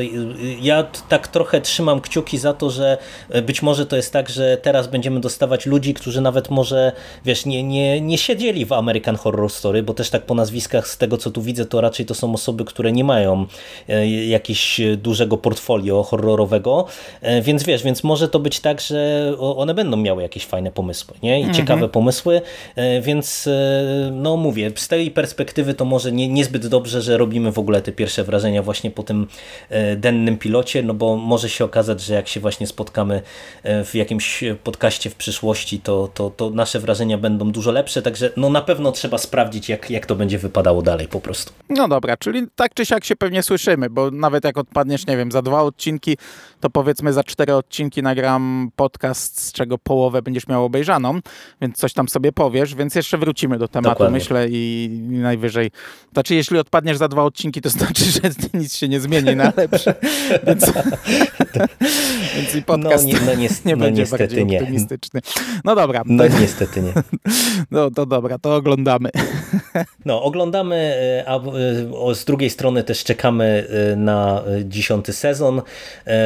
ja 0.61 0.83
tak 1.09 1.27
trochę 1.27 1.61
trzymam 1.61 2.01
kciuki 2.01 2.37
za 2.37 2.53
to, 2.53 2.69
że 2.69 2.97
e, 3.29 3.41
być 3.41 3.61
może 3.61 3.85
to 3.85 3.95
jest 3.95 4.13
tak, 4.13 4.29
że 4.29 4.57
teraz 4.57 4.87
będziemy 4.87 5.19
dostawać 5.19 5.65
ludzi, 5.65 5.93
którzy 5.93 6.21
nawet 6.21 6.49
może, 6.49 6.91
wiesz, 7.25 7.45
nie, 7.45 7.63
nie, 7.63 8.01
nie 8.01 8.17
siedzieli 8.17 8.65
w 8.65 8.73
American 8.73 9.15
Horror 9.15 9.51
Story, 9.51 9.83
bo 9.83 9.93
też 9.93 10.09
tak 10.09 10.25
po 10.25 10.35
nazwiskach 10.35 10.87
z 10.87 10.97
tego, 10.97 11.17
co 11.17 11.31
tu 11.31 11.41
widzę, 11.41 11.65
to 11.65 11.81
raczej 11.81 12.05
to 12.05 12.13
są 12.15 12.33
osoby, 12.33 12.65
które 12.65 12.91
nie 12.91 13.03
mają 13.03 13.45
jakiegoś 14.27 14.81
dużego 14.97 15.37
portfolio 15.37 16.03
horrorowego, 16.03 16.85
więc 17.41 17.63
wiesz, 17.63 17.83
więc 17.83 18.03
może 18.03 18.29
to 18.29 18.39
być 18.39 18.59
tak, 18.59 18.81
że 18.81 19.31
one 19.39 19.73
będą 19.73 19.97
miały 19.97 20.21
jakieś 20.21 20.45
fajne 20.45 20.71
pomysły, 20.71 21.15
nie? 21.23 21.41
I 21.41 21.51
ciekawe 21.51 21.89
pomysły, 21.89 22.41
więc 23.01 23.49
no 24.11 24.37
mówię, 24.37 24.71
z 24.75 24.87
tej 24.87 25.11
perspektywy 25.11 25.73
to 25.73 25.85
może 25.85 26.11
nie, 26.11 26.27
niezbyt 26.27 26.67
dobrze, 26.67 27.01
że 27.01 27.17
robimy 27.17 27.51
w 27.53 27.59
ogóle 27.59 27.81
te 27.81 27.91
pierwsze 27.91 28.23
wrażenia 28.23 28.63
właśnie 28.63 28.91
po 28.91 29.03
tym 29.03 29.27
e, 29.69 29.95
dennym 29.95 30.37
pilocie, 30.37 30.83
no 30.83 30.93
bo 30.93 31.17
może 31.17 31.49
się 31.49 31.65
okazać, 31.65 32.01
że 32.01 32.13
jak 32.13 32.27
się 32.27 32.39
właśnie 32.39 32.67
spotkamy 32.67 33.21
e, 33.63 33.83
w 33.83 33.95
jakimś 33.95 34.43
podcaście 34.63 35.09
w 35.09 35.15
przyszłości, 35.15 35.79
to, 35.79 36.09
to, 36.13 36.29
to 36.29 36.49
nasze 36.49 36.79
wrażenia 36.79 37.17
będą 37.17 37.51
dużo 37.51 37.71
lepsze, 37.71 38.01
także 38.01 38.31
no 38.37 38.49
na 38.49 38.61
pewno 38.61 38.91
trzeba 38.91 39.17
sprawdzić, 39.17 39.69
jak, 39.69 39.89
jak 39.89 40.05
to 40.05 40.15
będzie 40.15 40.37
wypadało 40.37 40.81
dalej 40.81 41.07
po 41.07 41.19
prostu. 41.21 41.53
No 41.69 41.87
dobra, 41.87 42.17
czyli 42.17 42.47
tak 42.55 42.73
czy 42.73 42.85
siak 42.85 43.05
się 43.05 43.15
pewnie 43.15 43.43
słyszymy, 43.43 43.89
bo 43.89 44.11
nawet 44.11 44.43
jak 44.43 44.57
odpadniesz, 44.57 45.07
nie 45.07 45.17
wiem, 45.17 45.31
za 45.31 45.41
dwa 45.41 45.61
odcinki, 45.61 46.17
to 46.59 46.69
powiedzmy 46.69 47.13
za 47.13 47.23
cztery 47.23 47.55
odcinki 47.55 48.03
nagram 48.03 48.71
podcast, 48.75 49.41
z 49.41 49.51
czego 49.51 49.77
połowę 49.77 50.21
będziesz 50.21 50.47
miał 50.47 50.65
obejrzaną, 50.65 51.19
więc 51.61 51.77
coś 51.77 51.93
tam 51.93 52.09
sobie 52.09 52.31
powiesz, 52.31 52.75
więc 52.75 52.95
jeszcze 52.95 53.17
wrócimy 53.17 53.57
do 53.57 53.67
tematu, 53.67 53.89
Dokładnie. 53.89 54.13
myślę, 54.13 54.47
i 54.49 54.89
najwyżej. 55.09 55.71
Znaczy, 56.13 56.35
jeśli 56.35 56.57
odpadniesz 56.57 56.97
za 56.97 57.07
dwa 57.07 57.23
odcinki, 57.23 57.42
to 57.51 57.69
znaczy, 57.69 58.03
że 58.11 58.21
nic 58.53 58.75
się 58.75 58.87
nie 58.89 58.99
zmieni 58.99 59.35
na 59.35 59.53
lepsze, 59.57 59.95
więc, 60.47 60.65
więc 62.35 62.55
i 62.55 62.61
podcast 62.63 63.05
no, 63.07 63.09
ni- 63.19 63.25
no, 63.25 63.33
nies- 63.33 63.65
nie 63.65 63.75
no 63.75 63.85
będzie 63.85 64.01
niestety 64.01 64.23
bardziej 64.23 64.45
nie. 64.45 64.59
optymistyczny. 64.59 65.19
No 65.63 65.75
dobra, 65.75 66.01
No 66.05 66.23
niestety 66.27 66.81
nie. 66.81 66.93
no, 67.71 67.91
to 67.91 68.05
dobra, 68.05 68.37
to 68.39 68.55
oglądamy. 68.55 69.09
No, 70.05 70.23
oglądamy, 70.23 70.75
e, 70.75 71.29
a 71.29 71.37
e, 72.09 72.15
z 72.15 72.25
drugiej 72.25 72.49
strony 72.49 72.83
też 72.83 73.03
czekamy 73.03 73.67
e, 73.91 73.95
na 73.95 74.43
dziesiąty 74.63 75.13
sezon. 75.13 75.61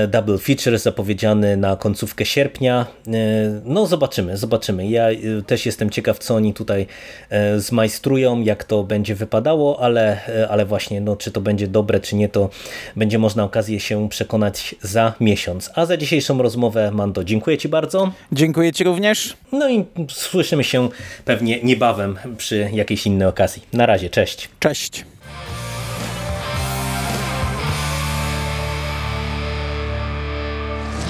Double 0.07 0.37
feature 0.37 0.77
zapowiedziany 0.79 1.57
na 1.57 1.75
końcówkę 1.75 2.25
sierpnia. 2.25 2.85
No, 3.65 3.85
zobaczymy, 3.85 4.37
zobaczymy. 4.37 4.87
Ja 4.87 5.07
też 5.47 5.65
jestem 5.65 5.89
ciekaw, 5.89 6.19
co 6.19 6.35
oni 6.35 6.53
tutaj 6.53 6.87
zmajstrują, 7.57 8.41
jak 8.41 8.63
to 8.63 8.83
będzie 8.83 9.15
wypadało, 9.15 9.79
ale, 9.79 10.19
ale 10.49 10.65
właśnie, 10.65 11.01
no, 11.01 11.15
czy 11.15 11.31
to 11.31 11.41
będzie 11.41 11.67
dobre, 11.67 11.99
czy 11.99 12.15
nie, 12.15 12.29
to 12.29 12.49
będzie 12.95 13.19
można 13.19 13.43
okazję 13.43 13.79
się 13.79 14.09
przekonać 14.09 14.75
za 14.81 15.13
miesiąc. 15.19 15.71
A 15.75 15.85
za 15.85 15.97
dzisiejszą 15.97 16.41
rozmowę, 16.41 16.91
Mando, 16.91 17.23
dziękuję 17.23 17.57
Ci 17.57 17.69
bardzo. 17.69 18.11
Dziękuję 18.31 18.73
Ci 18.73 18.83
również. 18.83 19.37
No 19.51 19.69
i 19.69 19.85
słyszymy 20.09 20.63
się 20.63 20.89
pewnie 21.25 21.63
niebawem 21.63 22.17
przy 22.37 22.69
jakiejś 22.73 23.05
innej 23.05 23.27
okazji. 23.27 23.36
Na 23.73 23.85
razie, 23.85 24.09
cześć. 24.09 24.49
Cześć. 24.59 25.05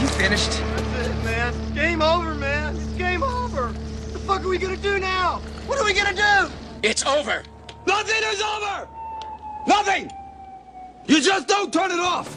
You 0.02 0.08
finished? 0.08 0.52
That's 0.52 1.08
it, 1.08 1.24
man. 1.24 1.54
Game 1.76 2.02
over, 2.02 2.36
man. 2.36 2.76
It's 2.76 2.98
game 2.98 3.24
over. 3.24 3.68
What 3.68 4.14
the 4.14 4.20
fuck 4.20 4.42
are 4.44 4.50
we 4.50 4.58
gonna 4.58 4.76
do 4.76 5.00
now? 5.00 5.40
What 5.68 5.80
are 5.80 5.86
we 5.86 5.94
gonna 5.94 6.14
do? 6.14 6.52
It's 6.84 7.06
over! 7.06 7.44
Nothing 7.86 8.24
is 8.34 8.42
over! 8.42 8.88
Nothing! 9.68 10.12
You 11.08 11.22
just 11.22 11.48
don't 11.48 11.72
turn 11.72 11.92
it 11.92 12.00
off! 12.00 12.36